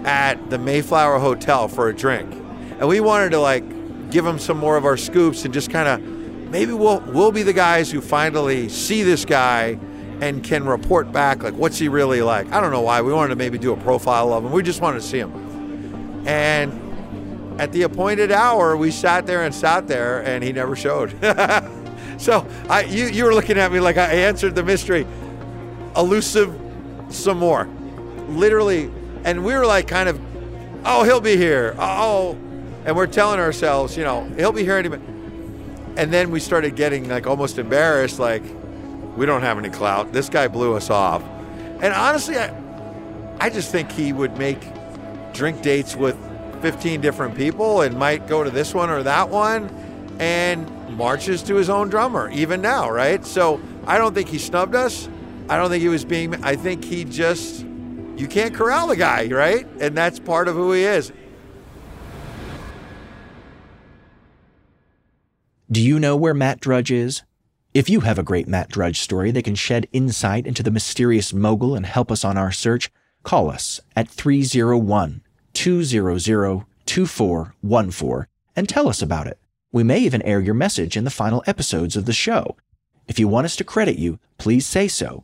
at 0.03 0.49
the 0.49 0.57
Mayflower 0.57 1.19
Hotel 1.19 1.67
for 1.67 1.89
a 1.89 1.95
drink. 1.95 2.31
And 2.79 2.87
we 2.87 2.99
wanted 2.99 3.31
to 3.31 3.39
like 3.39 4.09
give 4.09 4.25
him 4.25 4.39
some 4.39 4.57
more 4.57 4.77
of 4.77 4.85
our 4.85 4.97
scoops 4.97 5.45
and 5.45 5.53
just 5.53 5.69
kind 5.69 5.87
of 5.87 6.01
maybe 6.49 6.71
we'll 6.71 7.01
we'll 7.01 7.31
be 7.31 7.43
the 7.43 7.53
guys 7.53 7.91
who 7.91 8.01
finally 8.01 8.69
see 8.69 9.03
this 9.03 9.25
guy 9.25 9.77
and 10.21 10.43
can 10.43 10.65
report 10.65 11.11
back 11.11 11.43
like 11.43 11.53
what's 11.53 11.77
he 11.77 11.87
really 11.87 12.21
like. 12.21 12.51
I 12.51 12.61
don't 12.61 12.71
know 12.71 12.81
why. 12.81 13.01
We 13.01 13.13
wanted 13.13 13.29
to 13.29 13.35
maybe 13.35 13.57
do 13.57 13.73
a 13.73 13.77
profile 13.77 14.33
of 14.33 14.45
him. 14.45 14.51
We 14.51 14.63
just 14.63 14.81
wanted 14.81 15.01
to 15.01 15.05
see 15.05 15.19
him. 15.19 16.27
And 16.27 16.87
at 17.59 17.71
the 17.71 17.83
appointed 17.83 18.31
hour, 18.31 18.77
we 18.77 18.91
sat 18.91 19.25
there 19.25 19.43
and 19.43 19.53
sat 19.53 19.87
there, 19.87 20.23
and 20.23 20.43
he 20.43 20.51
never 20.51 20.75
showed. 20.75 21.11
so 22.17 22.45
I, 22.69 22.85
you, 22.87 23.07
you 23.07 23.25
were 23.25 23.33
looking 23.33 23.57
at 23.57 23.71
me 23.71 23.79
like 23.79 23.97
I 23.97 24.13
answered 24.13 24.53
the 24.53 24.63
mystery. 24.63 25.07
Elusive 25.95 26.66
some 27.09 27.37
more. 27.37 27.67
Literally, 28.29 28.91
and 29.23 29.43
we 29.43 29.53
were 29.53 29.65
like 29.65 29.87
kind 29.87 30.09
of, 30.09 30.19
oh, 30.85 31.03
he'll 31.03 31.21
be 31.21 31.37
here. 31.37 31.75
Oh, 31.79 32.37
and 32.85 32.95
we're 32.95 33.07
telling 33.07 33.39
ourselves, 33.39 33.97
you 33.97 34.03
know, 34.03 34.23
he'll 34.37 34.51
be 34.51 34.63
here 34.63 34.77
any 34.77 34.89
minute. 34.89 35.07
And 35.97 36.13
then 36.13 36.31
we 36.31 36.39
started 36.39 36.75
getting 36.75 37.09
like 37.09 37.27
almost 37.27 37.57
embarrassed, 37.57 38.19
like, 38.19 38.43
we 39.15 39.25
don't 39.25 39.41
have 39.41 39.57
any 39.57 39.69
clout. 39.69 40.13
This 40.13 40.29
guy 40.29 40.47
blew 40.47 40.75
us 40.75 40.89
off. 40.89 41.23
And 41.81 41.93
honestly, 41.93 42.37
I, 42.37 42.53
I 43.39 43.49
just 43.49 43.71
think 43.71 43.91
he 43.91 44.13
would 44.13 44.37
make 44.37 44.59
drink 45.33 45.61
dates 45.61 45.95
with 45.95 46.17
15 46.61 47.01
different 47.01 47.35
people 47.35 47.81
and 47.81 47.97
might 47.97 48.27
go 48.27 48.43
to 48.43 48.49
this 48.49 48.73
one 48.73 48.89
or 48.89 49.03
that 49.03 49.29
one 49.29 49.69
and 50.19 50.69
marches 50.89 51.43
to 51.43 51.55
his 51.55 51.69
own 51.69 51.89
drummer, 51.89 52.29
even 52.31 52.61
now, 52.61 52.89
right? 52.89 53.25
So 53.25 53.61
I 53.85 53.97
don't 53.97 54.13
think 54.13 54.29
he 54.29 54.37
snubbed 54.37 54.75
us. 54.75 55.09
I 55.49 55.55
don't 55.55 55.69
think 55.69 55.81
he 55.81 55.87
was 55.87 56.03
being, 56.03 56.35
I 56.43 56.57
think 56.57 56.83
he 56.83 57.05
just, 57.05 57.65
you 58.17 58.27
can't 58.27 58.53
corral 58.53 58.87
the 58.87 58.97
guy, 58.97 59.27
right? 59.27 59.65
And 59.79 59.95
that's 59.95 60.19
part 60.19 60.49
of 60.49 60.55
who 60.55 60.73
he 60.73 60.83
is. 60.83 61.13
Do 65.71 65.81
you 65.81 65.99
know 65.99 66.17
where 66.17 66.33
Matt 66.33 66.59
Drudge 66.59 66.91
is? 66.91 67.23
If 67.73 67.89
you 67.89 68.01
have 68.01 68.19
a 68.19 68.23
great 68.23 68.47
Matt 68.47 68.69
Drudge 68.69 68.99
story 68.99 69.31
that 69.31 69.43
can 69.43 69.55
shed 69.55 69.87
insight 69.93 70.47
into 70.47 70.63
the 70.63 70.71
mysterious 70.71 71.33
mogul 71.33 71.75
and 71.75 71.85
help 71.85 72.11
us 72.11 72.25
on 72.25 72.37
our 72.37 72.51
search, 72.51 72.89
call 73.23 73.49
us 73.49 73.79
at 73.95 74.09
301 74.09 75.21
200 75.53 76.65
2414 76.85 78.27
and 78.55 78.67
tell 78.67 78.87
us 78.87 79.01
about 79.01 79.27
it. 79.27 79.39
We 79.71 79.83
may 79.83 79.99
even 79.99 80.21
air 80.23 80.39
your 80.39 80.53
message 80.55 80.97
in 80.97 81.03
the 81.03 81.09
final 81.09 81.43
episodes 81.45 81.95
of 81.95 82.05
the 82.05 82.13
show. 82.13 82.57
If 83.07 83.19
you 83.19 83.27
want 83.27 83.45
us 83.45 83.55
to 83.57 83.63
credit 83.63 83.97
you, 83.97 84.19
please 84.37 84.65
say 84.65 84.87
so 84.87 85.23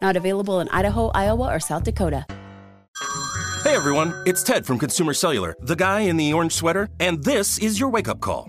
Not 0.00 0.16
available 0.16 0.60
in 0.60 0.68
Idaho, 0.70 1.10
Iowa, 1.14 1.54
or 1.54 1.60
South 1.60 1.84
Dakota. 1.84 2.26
Hey 3.64 3.74
everyone, 3.74 4.14
it's 4.26 4.44
Ted 4.44 4.64
from 4.64 4.78
Consumer 4.78 5.12
Cellular, 5.12 5.56
the 5.60 5.74
guy 5.74 6.00
in 6.02 6.16
the 6.16 6.32
orange 6.32 6.52
sweater, 6.52 6.88
and 7.00 7.24
this 7.24 7.58
is 7.58 7.80
your 7.80 7.88
wake 7.88 8.08
up 8.08 8.20
call. 8.20 8.48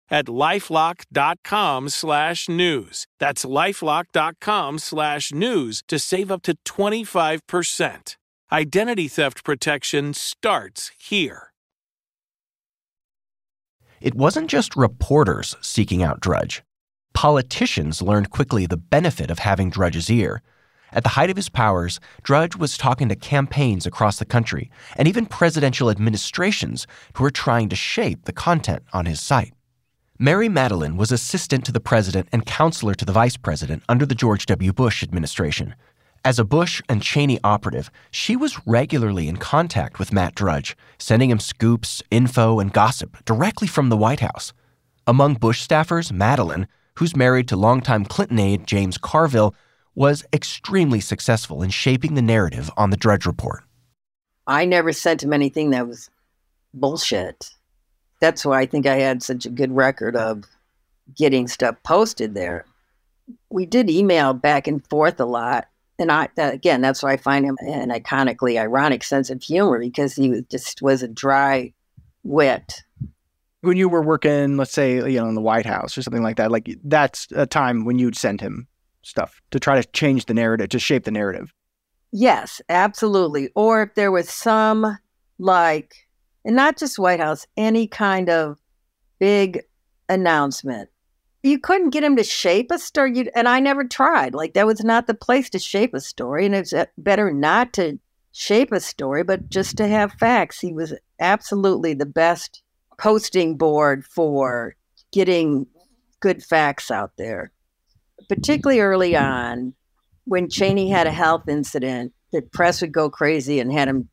at 0.11 0.25
lifelock.com 0.27 1.89
slash 1.89 2.47
news. 2.47 3.07
That's 3.17 3.45
lifelock.com 3.45 4.77
slash 4.79 5.31
news 5.31 5.81
to 5.87 5.97
save 5.97 6.29
up 6.29 6.43
to 6.43 6.55
25%. 6.65 8.17
Identity 8.51 9.07
theft 9.07 9.43
protection 9.45 10.13
starts 10.13 10.91
here. 10.99 11.51
It 14.01 14.15
wasn't 14.15 14.49
just 14.49 14.75
reporters 14.75 15.55
seeking 15.61 16.03
out 16.03 16.19
Drudge. 16.19 16.61
Politicians 17.13 18.01
learned 18.01 18.29
quickly 18.29 18.65
the 18.65 18.77
benefit 18.77 19.29
of 19.29 19.39
having 19.39 19.69
Drudge's 19.69 20.09
ear. 20.09 20.41
At 20.91 21.03
the 21.03 21.09
height 21.09 21.29
of 21.29 21.37
his 21.37 21.49
powers, 21.49 21.99
Drudge 22.23 22.57
was 22.57 22.77
talking 22.77 23.07
to 23.09 23.15
campaigns 23.15 23.85
across 23.85 24.19
the 24.19 24.25
country 24.25 24.69
and 24.97 25.07
even 25.07 25.25
presidential 25.25 25.89
administrations 25.89 26.87
who 27.13 27.23
were 27.23 27.31
trying 27.31 27.69
to 27.69 27.75
shape 27.75 28.25
the 28.25 28.33
content 28.33 28.83
on 28.91 29.05
his 29.05 29.21
site. 29.21 29.53
Mary 30.23 30.47
Matalin 30.47 30.97
was 30.97 31.11
assistant 31.11 31.65
to 31.65 31.71
the 31.71 31.79
president 31.79 32.29
and 32.31 32.45
counselor 32.45 32.93
to 32.93 33.05
the 33.05 33.11
vice 33.11 33.37
president 33.37 33.81
under 33.89 34.05
the 34.05 34.13
George 34.13 34.45
W. 34.45 34.71
Bush 34.71 35.01
administration. 35.01 35.73
As 36.23 36.37
a 36.37 36.45
Bush 36.45 36.79
and 36.87 37.01
Cheney 37.01 37.39
operative, 37.43 37.89
she 38.11 38.35
was 38.35 38.67
regularly 38.67 39.27
in 39.27 39.37
contact 39.37 39.97
with 39.97 40.13
Matt 40.13 40.35
Drudge, 40.35 40.77
sending 40.99 41.31
him 41.31 41.39
scoops, 41.39 42.03
info, 42.11 42.59
and 42.59 42.71
gossip 42.71 43.25
directly 43.25 43.67
from 43.67 43.89
the 43.89 43.97
White 43.97 44.19
House. 44.19 44.53
Among 45.07 45.33
Bush 45.33 45.67
staffers, 45.67 46.11
Matalin, 46.11 46.67
who's 46.99 47.15
married 47.15 47.47
to 47.47 47.55
longtime 47.55 48.05
Clinton 48.05 48.37
aide 48.37 48.67
James 48.67 48.99
Carville, 48.99 49.55
was 49.95 50.23
extremely 50.31 50.99
successful 50.99 51.63
in 51.63 51.71
shaping 51.71 52.13
the 52.13 52.21
narrative 52.21 52.69
on 52.77 52.91
the 52.91 52.95
Drudge 52.95 53.25
Report. 53.25 53.63
I 54.45 54.65
never 54.65 54.93
sent 54.93 55.23
him 55.23 55.33
anything 55.33 55.71
that 55.71 55.87
was 55.87 56.11
bullshit. 56.75 57.55
That's 58.21 58.45
why 58.45 58.61
I 58.61 58.65
think 58.65 58.85
I 58.85 58.95
had 58.95 59.21
such 59.21 59.45
a 59.45 59.49
good 59.49 59.71
record 59.71 60.15
of 60.15 60.45
getting 61.15 61.47
stuff 61.47 61.75
posted 61.83 62.33
there. 62.35 62.65
We 63.49 63.65
did 63.65 63.89
email 63.89 64.33
back 64.33 64.67
and 64.67 64.85
forth 64.87 65.19
a 65.19 65.25
lot. 65.25 65.67
And 65.99 66.11
I, 66.11 66.29
uh, 66.37 66.51
again, 66.53 66.81
that's 66.81 67.03
why 67.03 67.13
I 67.13 67.17
find 67.17 67.45
him 67.45 67.57
an 67.61 67.89
iconically 67.89 68.59
ironic 68.59 69.03
sense 69.03 69.29
of 69.29 69.43
humor 69.43 69.79
because 69.79 70.15
he 70.15 70.29
was 70.29 70.41
just 70.49 70.81
was 70.81 71.03
a 71.03 71.07
dry 71.07 71.73
wit. 72.23 72.83
When 73.61 73.77
you 73.77 73.87
were 73.87 74.01
working, 74.01 74.57
let's 74.57 74.71
say, 74.71 74.95
you 74.95 75.19
know, 75.19 75.27
in 75.27 75.35
the 75.35 75.41
White 75.41 75.67
House 75.67 75.97
or 75.97 76.01
something 76.01 76.23
like 76.23 76.37
that, 76.37 76.51
like 76.51 76.75
that's 76.83 77.27
a 77.35 77.45
time 77.45 77.85
when 77.85 77.99
you'd 77.99 78.15
send 78.15 78.41
him 78.41 78.67
stuff 79.03 79.41
to 79.51 79.59
try 79.59 79.79
to 79.79 79.87
change 79.89 80.25
the 80.25 80.33
narrative, 80.33 80.69
to 80.69 80.79
shape 80.79 81.03
the 81.03 81.11
narrative. 81.11 81.53
Yes, 82.11 82.61
absolutely. 82.69 83.49
Or 83.55 83.83
if 83.83 83.93
there 83.95 84.11
was 84.11 84.29
some 84.29 84.97
like, 85.37 86.07
and 86.45 86.55
not 86.55 86.77
just 86.77 86.99
White 86.99 87.19
House, 87.19 87.45
any 87.57 87.87
kind 87.87 88.29
of 88.29 88.59
big 89.19 89.61
announcement. 90.09 90.89
You 91.43 91.59
couldn't 91.59 91.89
get 91.89 92.03
him 92.03 92.15
to 92.17 92.23
shape 92.23 92.69
a 92.71 92.77
story, 92.77 93.29
and 93.35 93.47
I 93.47 93.59
never 93.59 93.83
tried. 93.83 94.35
Like 94.35 94.53
that 94.53 94.67
was 94.67 94.83
not 94.83 95.07
the 95.07 95.13
place 95.13 95.49
to 95.51 95.59
shape 95.59 95.93
a 95.93 95.99
story, 95.99 96.45
and 96.45 96.55
it's 96.55 96.73
uh, 96.73 96.85
better 96.97 97.31
not 97.31 97.73
to 97.73 97.99
shape 98.31 98.71
a 98.71 98.79
story, 98.79 99.23
but 99.23 99.49
just 99.49 99.77
to 99.77 99.87
have 99.87 100.13
facts. 100.13 100.59
He 100.59 100.73
was 100.73 100.93
absolutely 101.19 101.93
the 101.93 102.05
best 102.05 102.61
posting 102.97 103.57
board 103.57 104.05
for 104.05 104.75
getting 105.11 105.65
good 106.19 106.43
facts 106.43 106.91
out 106.91 107.13
there 107.17 107.51
particularly 108.27 108.79
early 108.79 109.15
on 109.15 109.73
when 110.25 110.49
Cheney 110.49 110.89
had 110.89 111.07
a 111.07 111.11
health 111.11 111.47
incident, 111.47 112.13
the 112.31 112.41
press 112.41 112.81
would 112.81 112.91
go 112.91 113.09
crazy 113.09 113.59
and 113.59 113.71
had 113.71 113.87
him 113.87 114.09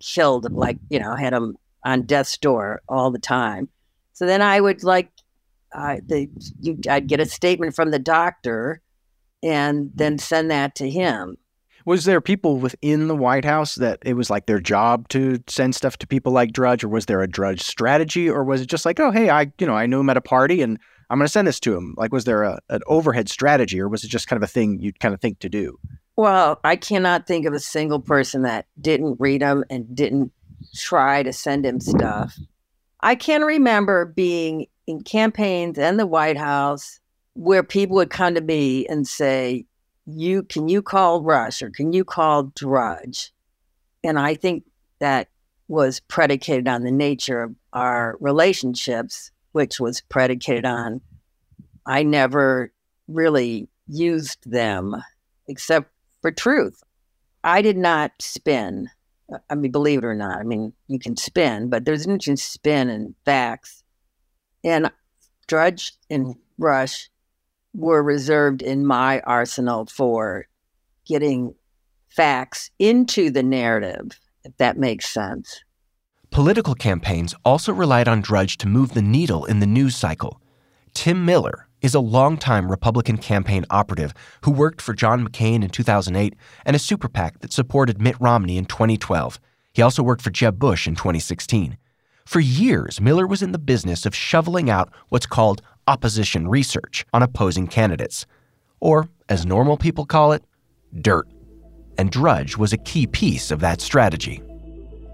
killed, 0.00 0.50
like, 0.52 0.78
you 0.88 0.98
know, 0.98 1.14
had 1.14 1.32
him 1.32 1.56
on 1.84 2.02
death's 2.02 2.36
door 2.36 2.82
all 2.88 3.10
the 3.10 3.18
time. 3.18 3.68
So 4.12 4.26
then 4.26 4.42
I 4.42 4.60
would 4.60 4.82
like, 4.82 5.10
uh, 5.72 5.96
the, 6.06 6.28
you, 6.60 6.78
I'd 6.88 7.06
get 7.06 7.20
a 7.20 7.26
statement 7.26 7.74
from 7.74 7.90
the 7.90 7.98
doctor 7.98 8.80
and 9.42 9.90
then 9.94 10.18
send 10.18 10.50
that 10.50 10.74
to 10.76 10.90
him. 10.90 11.36
Was 11.84 12.04
there 12.04 12.20
people 12.20 12.58
within 12.58 13.08
the 13.08 13.16
White 13.16 13.44
House 13.44 13.76
that 13.76 14.00
it 14.02 14.14
was 14.14 14.28
like 14.28 14.46
their 14.46 14.60
job 14.60 15.08
to 15.10 15.42
send 15.46 15.74
stuff 15.74 15.96
to 15.98 16.06
people 16.06 16.32
like 16.32 16.52
Drudge, 16.52 16.84
or 16.84 16.88
was 16.88 17.06
there 17.06 17.22
a 17.22 17.28
Drudge 17.28 17.62
strategy, 17.62 18.28
or 18.28 18.44
was 18.44 18.60
it 18.60 18.66
just 18.66 18.84
like, 18.84 19.00
oh, 19.00 19.10
hey, 19.10 19.30
I, 19.30 19.52
you 19.58 19.66
know, 19.66 19.74
I 19.74 19.86
knew 19.86 20.00
him 20.00 20.10
at 20.10 20.16
a 20.16 20.20
party 20.20 20.60
and 20.60 20.78
I'm 21.08 21.18
going 21.18 21.26
to 21.26 21.32
send 21.32 21.48
this 21.48 21.60
to 21.60 21.74
him? 21.74 21.94
Like, 21.96 22.12
was 22.12 22.24
there 22.24 22.42
a, 22.42 22.60
an 22.68 22.80
overhead 22.86 23.28
strategy 23.30 23.80
or 23.80 23.88
was 23.88 24.04
it 24.04 24.08
just 24.08 24.28
kind 24.28 24.36
of 24.36 24.46
a 24.46 24.52
thing 24.52 24.80
you'd 24.80 25.00
kind 25.00 25.14
of 25.14 25.20
think 25.20 25.38
to 25.38 25.48
do? 25.48 25.78
Well, 26.16 26.58
I 26.64 26.76
cannot 26.76 27.26
think 27.26 27.46
of 27.46 27.54
a 27.54 27.60
single 27.60 28.00
person 28.00 28.42
that 28.42 28.66
didn't 28.80 29.18
read 29.20 29.40
him 29.40 29.64
and 29.70 29.94
didn't 29.94 30.32
try 30.74 31.22
to 31.22 31.32
send 31.32 31.66
him 31.66 31.80
stuff. 31.80 32.38
I 33.00 33.14
can 33.14 33.42
remember 33.42 34.04
being 34.04 34.66
in 34.86 35.02
campaigns 35.02 35.78
and 35.78 35.98
the 35.98 36.06
White 36.06 36.36
House 36.36 37.00
where 37.34 37.62
people 37.62 37.96
would 37.96 38.10
come 38.10 38.34
to 38.34 38.40
me 38.40 38.86
and 38.86 39.06
say, 39.06 39.66
"You 40.06 40.42
can 40.42 40.68
you 40.68 40.82
call 40.82 41.22
Rush 41.22 41.62
or 41.62 41.70
can 41.70 41.92
you 41.92 42.04
call 42.04 42.44
Drudge?" 42.54 43.32
And 44.02 44.18
I 44.18 44.34
think 44.34 44.64
that 44.98 45.28
was 45.68 46.00
predicated 46.00 46.66
on 46.66 46.82
the 46.82 46.90
nature 46.90 47.42
of 47.42 47.54
our 47.72 48.16
relationships 48.20 49.30
which 49.52 49.78
was 49.78 50.00
predicated 50.00 50.64
on 50.64 51.00
I 51.86 52.02
never 52.02 52.72
really 53.08 53.68
used 53.86 54.50
them 54.50 54.96
except 55.48 55.90
for 56.20 56.30
truth. 56.30 56.82
I 57.42 57.62
did 57.62 57.78
not 57.78 58.12
spin. 58.20 58.90
I 59.50 59.54
mean, 59.54 59.70
believe 59.70 59.98
it 59.98 60.06
or 60.06 60.14
not, 60.14 60.38
I 60.38 60.42
mean, 60.42 60.72
you 60.86 60.98
can 60.98 61.16
spin, 61.16 61.68
but 61.68 61.84
there's 61.84 62.06
an 62.06 62.12
interesting 62.12 62.36
spin 62.36 62.88
in 62.88 63.14
facts. 63.24 63.82
And 64.64 64.90
Drudge 65.46 65.92
and 66.08 66.34
Rush 66.58 67.10
were 67.74 68.02
reserved 68.02 68.62
in 68.62 68.86
my 68.86 69.20
arsenal 69.20 69.86
for 69.86 70.46
getting 71.06 71.54
facts 72.08 72.70
into 72.78 73.30
the 73.30 73.42
narrative, 73.42 74.18
if 74.44 74.56
that 74.56 74.78
makes 74.78 75.08
sense. 75.08 75.62
Political 76.30 76.74
campaigns 76.74 77.34
also 77.44 77.72
relied 77.72 78.08
on 78.08 78.20
Drudge 78.20 78.58
to 78.58 78.68
move 78.68 78.94
the 78.94 79.02
needle 79.02 79.44
in 79.44 79.60
the 79.60 79.66
news 79.66 79.96
cycle. 79.96 80.40
Tim 80.94 81.24
Miller 81.24 81.67
is 81.80 81.94
a 81.94 82.00
longtime 82.00 82.70
Republican 82.70 83.18
campaign 83.18 83.64
operative 83.70 84.12
who 84.42 84.50
worked 84.50 84.82
for 84.82 84.94
John 84.94 85.26
McCain 85.26 85.62
in 85.62 85.70
2008 85.70 86.34
and 86.64 86.76
a 86.76 86.78
super 86.78 87.08
PAC 87.08 87.40
that 87.40 87.52
supported 87.52 88.00
Mitt 88.00 88.16
Romney 88.20 88.56
in 88.56 88.64
2012. 88.64 89.38
He 89.72 89.82
also 89.82 90.02
worked 90.02 90.22
for 90.22 90.30
Jeb 90.30 90.58
Bush 90.58 90.86
in 90.86 90.94
2016. 90.94 91.76
For 92.26 92.40
years, 92.40 93.00
Miller 93.00 93.26
was 93.26 93.42
in 93.42 93.52
the 93.52 93.58
business 93.58 94.04
of 94.04 94.14
shoveling 94.14 94.68
out 94.68 94.92
what's 95.08 95.26
called 95.26 95.62
opposition 95.86 96.48
research 96.48 97.06
on 97.12 97.22
opposing 97.22 97.66
candidates. 97.66 98.26
or 98.80 99.08
as 99.28 99.44
normal 99.44 99.76
people 99.76 100.06
call 100.06 100.32
it, 100.32 100.44
dirt. 101.00 101.26
And 101.98 102.10
Drudge 102.10 102.56
was 102.56 102.72
a 102.72 102.78
key 102.78 103.06
piece 103.06 103.50
of 103.50 103.60
that 103.60 103.80
strategy. 103.80 104.40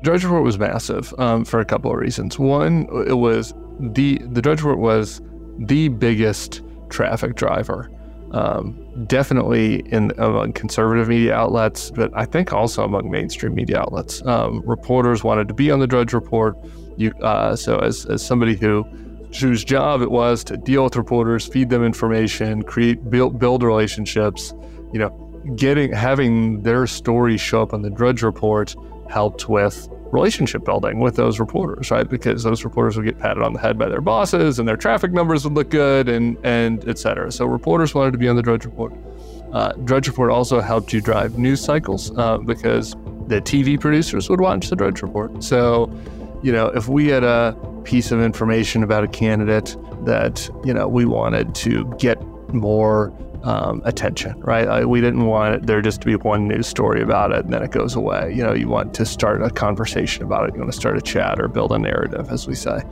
Drudge 0.02 0.24
Report 0.24 0.44
was 0.44 0.58
massive 0.58 1.14
um, 1.18 1.44
for 1.44 1.60
a 1.60 1.64
couple 1.64 1.90
of 1.90 1.96
reasons. 1.96 2.38
One, 2.38 2.86
it 3.06 3.14
was 3.14 3.54
the 3.80 4.18
the 4.30 4.42
Drudge 4.42 4.60
Report 4.62 4.78
was 4.78 5.22
the 5.58 5.88
biggest 5.88 6.62
traffic 6.88 7.34
driver 7.34 7.90
um, 8.34 8.76
definitely 9.06 9.80
in 9.92 10.12
among 10.18 10.52
conservative 10.54 11.08
media 11.08 11.34
outlets, 11.34 11.92
but 11.92 12.10
I 12.14 12.24
think 12.24 12.52
also 12.52 12.84
among 12.84 13.08
mainstream 13.08 13.54
media 13.54 13.78
outlets. 13.80 14.26
Um, 14.26 14.60
reporters 14.66 15.22
wanted 15.22 15.46
to 15.48 15.54
be 15.54 15.70
on 15.70 15.78
the 15.78 15.86
Drudge 15.86 16.12
Report. 16.12 16.56
You, 16.96 17.12
uh, 17.22 17.54
so 17.54 17.78
as, 17.78 18.04
as 18.06 18.26
somebody 18.26 18.56
who 18.56 18.82
whose 19.40 19.64
job 19.64 20.00
it 20.00 20.10
was 20.10 20.44
to 20.44 20.56
deal 20.56 20.84
with 20.84 20.96
reporters, 20.96 21.46
feed 21.46 21.68
them 21.68 21.84
information, 21.84 22.62
create 22.62 23.08
build 23.08 23.38
build 23.38 23.62
relationships, 23.62 24.52
you 24.92 24.98
know, 24.98 25.10
getting 25.54 25.92
having 25.92 26.62
their 26.62 26.88
story 26.88 27.36
show 27.36 27.62
up 27.62 27.72
on 27.72 27.82
the 27.82 27.90
Drudge 27.90 28.22
Report 28.22 28.74
helped 29.08 29.48
with 29.48 29.88
relationship 30.14 30.64
building 30.64 31.00
with 31.00 31.16
those 31.16 31.40
reporters, 31.40 31.90
right? 31.90 32.08
Because 32.08 32.42
those 32.42 32.64
reporters 32.64 32.96
would 32.96 33.04
get 33.04 33.18
patted 33.18 33.42
on 33.42 33.52
the 33.52 33.60
head 33.60 33.78
by 33.78 33.88
their 33.88 34.00
bosses 34.00 34.58
and 34.58 34.66
their 34.66 34.76
traffic 34.76 35.12
numbers 35.12 35.44
would 35.44 35.54
look 35.54 35.70
good 35.70 36.08
and, 36.08 36.38
and 36.44 36.88
et 36.88 36.98
cetera. 36.98 37.30
So 37.32 37.44
reporters 37.44 37.94
wanted 37.94 38.12
to 38.12 38.18
be 38.18 38.28
on 38.28 38.36
the 38.36 38.42
Drudge 38.42 38.64
Report. 38.64 38.92
Uh, 39.52 39.72
Drudge 39.84 40.08
Report 40.08 40.30
also 40.30 40.60
helped 40.60 40.92
you 40.92 41.00
drive 41.00 41.38
news 41.38 41.62
cycles 41.62 42.16
uh, 42.16 42.38
because 42.38 42.92
the 43.26 43.40
TV 43.40 43.78
producers 43.78 44.30
would 44.30 44.40
watch 44.40 44.68
the 44.68 44.76
Drudge 44.76 45.02
Report. 45.02 45.42
So, 45.42 45.92
you 46.42 46.52
know, 46.52 46.66
if 46.68 46.88
we 46.88 47.08
had 47.08 47.24
a 47.24 47.56
piece 47.84 48.10
of 48.10 48.20
information 48.20 48.82
about 48.82 49.04
a 49.04 49.08
candidate 49.08 49.76
that, 50.04 50.48
you 50.64 50.74
know, 50.74 50.88
we 50.88 51.04
wanted 51.04 51.54
to 51.56 51.84
get 51.98 52.22
more 52.52 53.12
um, 53.44 53.82
attention, 53.84 54.40
right? 54.40 54.84
We 54.86 55.00
didn't 55.00 55.26
want 55.26 55.66
there 55.66 55.82
just 55.82 56.00
to 56.00 56.06
be 56.06 56.16
one 56.16 56.48
news 56.48 56.66
story 56.66 57.02
about 57.02 57.30
it 57.30 57.44
and 57.44 57.52
then 57.52 57.62
it 57.62 57.70
goes 57.70 57.94
away. 57.94 58.32
You 58.34 58.42
know, 58.42 58.54
you 58.54 58.68
want 58.68 58.94
to 58.94 59.04
start 59.04 59.42
a 59.42 59.50
conversation 59.50 60.24
about 60.24 60.48
it. 60.48 60.54
You 60.54 60.60
want 60.60 60.72
to 60.72 60.78
start 60.78 60.96
a 60.96 61.02
chat 61.02 61.38
or 61.38 61.46
build 61.46 61.70
a 61.70 61.78
narrative, 61.78 62.30
as 62.30 62.46
we 62.46 62.54
say. 62.54 62.82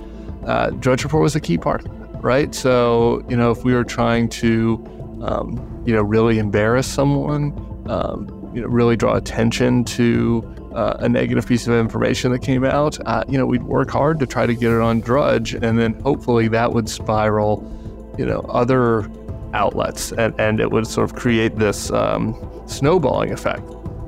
Uh, 0.47 0.71
Drudge 0.71 1.05
Report 1.05 1.23
was 1.23 1.35
a 1.35 1.41
key 1.41 1.57
part, 1.57 1.87
right? 2.21 2.55
So, 2.55 3.25
you 3.29 3.37
know, 3.37 3.51
if 3.51 3.65
we 3.65 3.73
were 3.73 3.85
trying 3.85 4.29
to, 4.29 5.21
um, 5.23 5.83
you 5.87 5.95
know, 5.95 6.03
really 6.03 6.39
embarrass 6.39 6.87
someone, 6.87 7.53
um, 7.89 8.51
you 8.55 8.61
know, 8.61 8.69
really 8.69 8.97
draw 8.97 9.17
attention 9.17 9.85
to 9.85 10.55
uh, 10.75 10.97
a 10.99 11.09
negative 11.09 11.47
piece 11.47 11.67
of 11.67 11.73
information 11.73 12.31
that 12.33 12.41
came 12.41 12.65
out, 12.65 12.99
uh, 13.07 13.25
you 13.27 13.39
know, 13.39 13.47
we'd 13.47 13.63
work 13.63 13.91
hard 13.91 14.19
to 14.19 14.27
try 14.27 14.45
to 14.45 14.55
get 14.55 14.71
it 14.71 14.81
on 14.81 15.01
Drudge, 15.01 15.55
and 15.55 15.79
then 15.79 15.95
hopefully 16.01 16.49
that 16.49 16.73
would 16.73 16.89
spiral, 16.91 17.65
you 18.19 18.27
know, 18.27 18.41
other 18.49 19.09
outlets, 19.55 20.13
and, 20.13 20.39
and 20.41 20.61
it 20.61 20.71
would 20.71 20.87
sort 20.87 21.11
of 21.11 21.17
create 21.17 21.57
this 21.57 21.91
um, 21.91 22.35
snowballing 22.67 23.33
effect. 23.33 23.63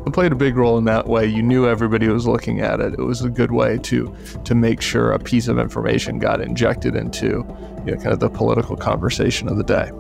It 0.07 0.13
played 0.13 0.33
a 0.33 0.37
big 0.37 0.57
role 0.57 0.77
in 0.77 0.85
that 0.85 1.07
way. 1.07 1.27
You 1.27 1.43
knew 1.43 1.67
everybody 1.67 2.09
was 2.09 2.27
looking 2.27 2.61
at 2.61 2.81
it. 2.81 2.95
It 2.95 3.03
was 3.03 3.23
a 3.23 3.31
good 3.31 3.53
way 3.53 3.79
to 3.79 4.15
to 4.45 4.55
make 4.55 4.83
sure 4.83 5.13
a 5.13 5.19
piece 5.19 5.49
of 5.49 5.59
information 5.59 6.19
got 6.19 6.43
injected 6.43 6.95
into 6.95 7.47
you 7.87 7.93
know, 7.93 7.97
kind 7.97 8.13
of 8.13 8.21
the 8.21 8.29
political 8.29 8.77
conversation 8.77 9.49
of 9.49 9.57
the 9.57 9.65
day. 9.65 9.91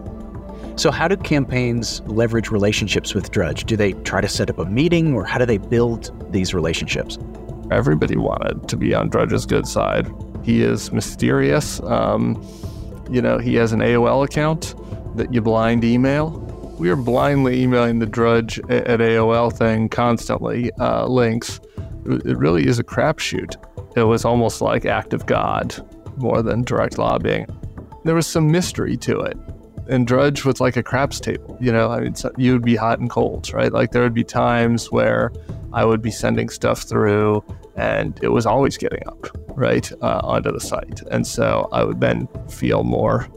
So, 0.77 0.91
how 0.91 1.09
do 1.09 1.17
campaigns 1.17 2.03
leverage 2.03 2.51
relationships 2.51 3.15
with 3.15 3.31
Drudge? 3.31 3.65
Do 3.65 3.77
they 3.77 3.93
try 3.93 4.21
to 4.21 4.29
set 4.29 4.51
up 4.51 4.59
a 4.59 4.65
meeting, 4.65 5.15
or 5.15 5.25
how 5.25 5.39
do 5.39 5.47
they 5.47 5.59
build 5.59 6.11
these 6.33 6.53
relationships? 6.53 7.17
Everybody 7.71 8.17
wanted 8.17 8.69
to 8.69 8.77
be 8.77 8.93
on 8.95 9.09
Drudge's 9.09 9.47
good 9.47 9.67
side. 9.67 10.07
He 10.43 10.63
is 10.63 10.93
mysterious. 10.93 11.81
Um, 11.85 12.43
you 13.11 13.23
know, 13.23 13.39
he 13.39 13.55
has 13.55 13.73
an 13.73 13.81
AOL 13.81 14.25
account 14.25 14.75
that 15.15 15.33
you 15.33 15.41
blind 15.41 15.85
email. 15.85 16.41
We 16.79 16.91
are 16.91 16.97
blindly 16.97 17.63
emailing 17.63 18.01
the 18.01 18.07
Drudge 18.07 18.59
at 18.69 19.01
AOL 19.01 19.53
thing 19.53 19.89
constantly, 19.89 20.73
uh, 20.81 21.07
links. 21.07 21.61
It 22.07 22.37
really 22.37 22.67
is 22.67 22.79
a 22.79 22.85
crapshoot. 22.85 23.55
It 23.97 24.03
was 24.03 24.25
almost 24.25 24.61
like 24.61 24.85
act 24.85 25.13
of 25.15 25.27
God 25.27 25.75
more 26.17 26.43
than 26.43 26.63
direct 26.63 26.99
lobbying. 26.99 27.47
There 28.05 28.15
was 28.15 28.27
some 28.27 28.51
mystery 28.51 28.97
to 28.99 29.21
it. 29.21 29.39
And 29.89 30.07
Drudge 30.07 30.45
was 30.45 30.61
like 30.61 30.77
a 30.77 30.83
craps 30.83 31.21
table. 31.21 31.57
You 31.61 31.73
know, 31.73 31.91
I 31.91 32.01
mean, 32.01 32.15
you 32.37 32.53
would 32.53 32.65
be 32.65 32.77
hot 32.77 32.99
and 32.99 33.11
cold, 33.11 33.53
right? 33.53 33.73
Like 33.73 33.93
there 33.93 34.03
would 34.03 34.15
be 34.15 34.25
times 34.25 34.91
where 34.91 35.33
I 35.73 35.85
would 35.85 36.03
be 36.03 36.11
sending 36.11 36.49
stuff 36.49 36.83
through 36.83 37.45
and 37.77 38.19
it 38.23 38.29
was 38.29 38.47
always 38.47 38.77
getting 38.77 39.07
up, 39.07 39.27
right, 39.57 39.91
uh, 40.01 40.21
onto 40.23 40.53
the 40.53 40.61
site. 40.61 41.03
And 41.11 41.27
so 41.27 41.69
I 41.73 41.85
would 41.85 42.01
then 42.01 42.29
feel 42.49 42.85
more 42.85 43.29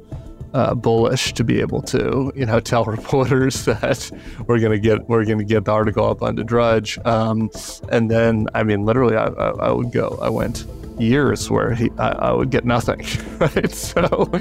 uh, 0.57 0.73
bullish 0.73 1.33
to 1.33 1.43
be 1.43 1.59
able 1.61 1.83
to, 1.83 2.31
you 2.35 2.45
know, 2.45 2.59
tell 2.59 2.83
reporters 2.97 3.65
that 3.65 4.11
we're 4.47 4.59
gonna 4.59 4.79
get 4.79 5.07
we're 5.07 5.23
gonna 5.23 5.43
get 5.43 5.65
the 5.65 5.71
article 5.71 6.05
up 6.09 6.23
onto 6.23 6.43
Drudge. 6.43 6.97
Um, 7.05 7.51
and 7.89 8.09
then, 8.09 8.47
I 8.55 8.63
mean, 8.63 8.83
literally, 8.83 9.15
I, 9.15 9.27
I, 9.27 9.49
I, 9.67 9.71
would 9.71 9.91
go. 9.91 10.17
I 10.19 10.29
went 10.29 10.65
years 10.97 11.47
where 11.51 11.75
he, 11.75 11.91
I, 11.99 12.09
I 12.09 12.31
would 12.33 12.49
get 12.49 12.65
nothing. 12.65 13.05
Right, 13.37 13.71
so 13.71 14.31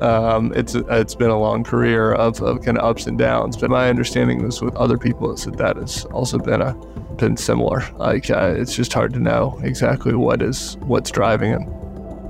um, 0.00 0.52
it's 0.56 0.74
it's 0.74 1.14
been 1.14 1.30
a 1.30 1.38
long 1.38 1.62
career 1.62 2.14
of, 2.14 2.42
of 2.42 2.64
kind 2.64 2.76
of 2.78 2.84
ups 2.84 3.06
and 3.06 3.16
downs. 3.16 3.56
But 3.56 3.70
my 3.70 3.88
understanding 3.88 4.42
was 4.42 4.60
with 4.60 4.74
other 4.74 4.98
people 4.98 5.32
is 5.32 5.44
that 5.44 5.56
that 5.58 5.76
has 5.76 6.04
also 6.06 6.36
been 6.38 6.60
a 6.60 6.74
been 7.14 7.36
similar. 7.36 7.84
Like 7.94 8.28
uh, 8.28 8.54
it's 8.56 8.74
just 8.74 8.92
hard 8.92 9.12
to 9.12 9.20
know 9.20 9.60
exactly 9.62 10.16
what 10.16 10.42
is 10.42 10.76
what's 10.78 11.12
driving 11.12 11.52
it. 11.52 11.79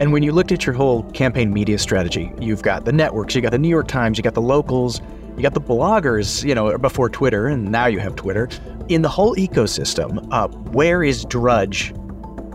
And 0.01 0.15
when 0.15 0.23
you 0.23 0.33
looked 0.33 0.51
at 0.51 0.65
your 0.65 0.75
whole 0.75 1.03
campaign 1.11 1.53
media 1.53 1.79
strategy, 1.79 2.33
you've 2.41 2.63
got 2.63 2.87
the 2.87 2.93
networks, 2.93 3.35
you 3.35 3.43
got 3.43 3.53
the 3.53 3.59
New 3.59 3.69
York 3.69 3.87
Times, 3.87 4.17
you 4.17 4.25
got 4.25 4.33
the 4.33 4.41
locals, 4.41 5.03
you 5.37 5.43
got 5.43 5.53
the 5.53 5.61
bloggers, 5.61 6.43
you 6.43 6.55
know, 6.55 6.77
before 6.79 7.11
Twitter, 7.11 7.49
and 7.49 7.71
now 7.71 7.85
you 7.85 7.99
have 7.99 8.17
Twitter. 8.17 8.49
In 8.89 9.03
the 9.03 9.11
whole 9.11 9.37
ecosystem, 9.37 10.27
uh, 10.33 10.49
where 10.73 11.05
is 11.05 11.27
Drudge? 11.27 11.93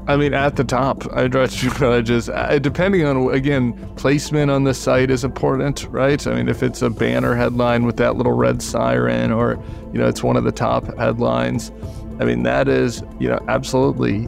I 0.07 0.17
mean, 0.17 0.33
at 0.33 0.55
the 0.55 0.63
top, 0.63 1.05
I 1.13 1.27
Drudge 1.27 1.63
is 2.09 2.29
uh, 2.29 2.57
depending 2.59 3.05
on 3.05 3.31
again 3.31 3.73
placement 3.95 4.49
on 4.49 4.63
the 4.63 4.73
site 4.73 5.11
is 5.11 5.23
important, 5.23 5.85
right? 5.91 6.25
I 6.25 6.33
mean, 6.33 6.49
if 6.49 6.63
it's 6.63 6.81
a 6.81 6.89
banner 6.89 7.35
headline 7.35 7.85
with 7.85 7.97
that 7.97 8.15
little 8.15 8.33
red 8.33 8.61
siren, 8.61 9.31
or 9.31 9.63
you 9.93 9.99
know, 9.99 10.07
it's 10.07 10.23
one 10.23 10.35
of 10.35 10.45
the 10.45 10.51
top 10.51 10.97
headlines. 10.97 11.71
I 12.19 12.25
mean, 12.25 12.41
that 12.43 12.67
is 12.67 13.03
you 13.19 13.29
know 13.29 13.39
absolutely 13.47 14.23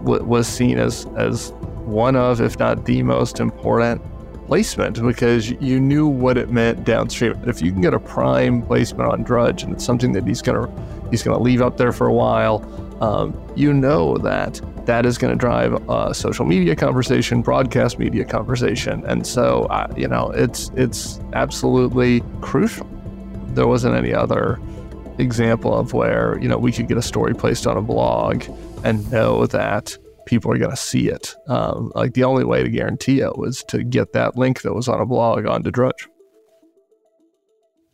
what 0.00 0.26
was 0.26 0.46
seen 0.46 0.78
as 0.78 1.06
as 1.16 1.52
one 1.88 2.16
of, 2.16 2.40
if 2.40 2.58
not 2.58 2.84
the 2.84 3.02
most 3.02 3.40
important 3.40 4.02
placement 4.46 5.00
because 5.02 5.50
you 5.50 5.78
knew 5.78 6.06
what 6.06 6.38
it 6.38 6.50
meant 6.50 6.84
downstream. 6.84 7.34
If 7.46 7.60
you 7.60 7.70
can 7.70 7.82
get 7.82 7.92
a 7.92 8.00
prime 8.00 8.62
placement 8.62 9.10
on 9.12 9.22
Drudge 9.22 9.62
and 9.62 9.74
it's 9.74 9.84
something 9.84 10.12
that 10.12 10.26
he's 10.26 10.40
gonna 10.42 10.68
he's 11.10 11.22
gonna 11.22 11.38
leave 11.38 11.60
up 11.60 11.76
there 11.76 11.92
for 11.92 12.06
a 12.06 12.12
while, 12.12 12.64
um, 13.02 13.38
you 13.54 13.72
know 13.72 14.16
that 14.18 14.60
that 14.86 15.04
is 15.04 15.18
going 15.18 15.30
to 15.30 15.38
drive 15.38 15.74
a 15.90 16.14
social 16.14 16.46
media 16.46 16.74
conversation, 16.74 17.42
broadcast 17.42 17.98
media 17.98 18.24
conversation, 18.24 19.04
and 19.04 19.26
so 19.26 19.64
uh, 19.66 19.92
you 19.96 20.08
know 20.08 20.30
it's 20.30 20.70
it's 20.74 21.20
absolutely 21.34 22.22
crucial. 22.40 22.88
There 23.48 23.66
wasn't 23.66 23.96
any 23.96 24.14
other 24.14 24.58
example 25.18 25.74
of 25.74 25.92
where 25.92 26.38
you 26.40 26.48
know 26.48 26.56
we 26.56 26.72
could 26.72 26.88
get 26.88 26.96
a 26.96 27.02
story 27.02 27.34
placed 27.34 27.66
on 27.66 27.76
a 27.76 27.82
blog 27.82 28.44
and 28.82 29.10
know 29.12 29.46
that 29.46 29.98
people 30.28 30.52
are 30.52 30.58
going 30.58 30.70
to 30.70 30.76
see 30.76 31.08
it. 31.08 31.34
Um, 31.48 31.90
like 31.94 32.12
the 32.12 32.24
only 32.24 32.44
way 32.44 32.62
to 32.62 32.68
guarantee 32.68 33.20
it 33.20 33.38
was 33.38 33.64
to 33.68 33.82
get 33.82 34.12
that 34.12 34.36
link 34.36 34.60
that 34.62 34.74
was 34.74 34.86
on 34.86 35.00
a 35.00 35.06
blog 35.06 35.46
onto 35.46 35.70
Drudge. 35.70 36.06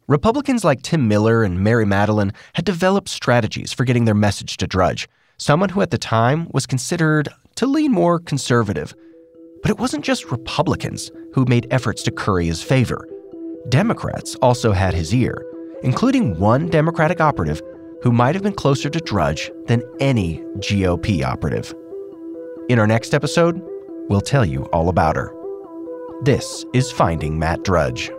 Republicans 0.09 0.64
like 0.64 0.83
Tim 0.83 1.07
Miller 1.09 1.44
and 1.44 1.62
Mary 1.62 1.87
Matalin 1.87 2.35
had 2.55 2.64
developed 2.64 3.09
strategies 3.09 3.73
for 3.73 3.85
getting 3.85 4.05
their 4.05 4.14
message 4.14 4.57
to 4.59 4.66
Drudge, 4.66 5.09
someone 5.38 5.68
who 5.70 5.81
at 5.81 5.92
the 5.92 5.99
time 5.99 6.49
was 6.53 6.66
considered 6.66 7.29
to 7.55 7.66
lean 7.66 7.92
more 7.92 8.18
conservative. 8.18 8.92
But 9.62 9.70
it 9.70 9.79
wasn't 9.79 10.05
just 10.05 10.31
Republicans 10.31 11.11
who 11.33 11.47
made 11.47 11.68
efforts 11.70 12.03
to 12.03 12.11
curry 12.11 12.47
his 12.47 12.62
favor. 12.62 13.09
Democrats 13.68 14.35
also 14.42 14.73
had 14.73 14.92
his 14.92 15.14
ear, 15.14 15.42
including 15.85 16.38
one 16.38 16.68
Democratic 16.68 17.20
operative 17.20 17.62
who 18.03 18.11
might 18.11 18.35
have 18.35 18.44
been 18.44 18.53
closer 18.53 18.90
to 18.90 19.01
Drudge 19.01 19.51
than 19.66 19.83
any 20.01 20.42
GOP 20.59 21.23
operative. 21.23 21.73
In 22.70 22.79
our 22.79 22.87
next 22.87 23.12
episode, 23.12 23.61
we'll 24.09 24.22
tell 24.22 24.44
you 24.44 24.64
all 24.72 24.88
about 24.88 25.16
her. 25.16 25.35
This 26.22 26.64
is 26.72 26.90
Finding 26.90 27.38
Matt 27.38 27.62
Drudge. 27.62 28.11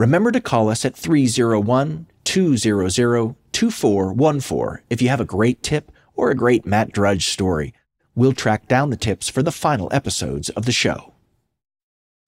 Remember 0.00 0.32
to 0.32 0.40
call 0.40 0.70
us 0.70 0.86
at 0.86 0.96
301 0.96 2.06
200 2.24 3.34
2414 3.52 4.82
if 4.88 5.02
you 5.02 5.10
have 5.10 5.20
a 5.20 5.26
great 5.26 5.62
tip 5.62 5.92
or 6.14 6.30
a 6.30 6.34
great 6.34 6.64
Matt 6.64 6.90
Drudge 6.90 7.26
story. 7.26 7.74
we'll 8.14 8.32
track 8.32 8.66
down 8.66 8.88
the 8.88 8.96
tips 8.96 9.28
for 9.28 9.42
the 9.42 9.52
final 9.52 9.90
episodes 9.92 10.48
of 10.48 10.64
the 10.64 10.72
show. 10.72 11.09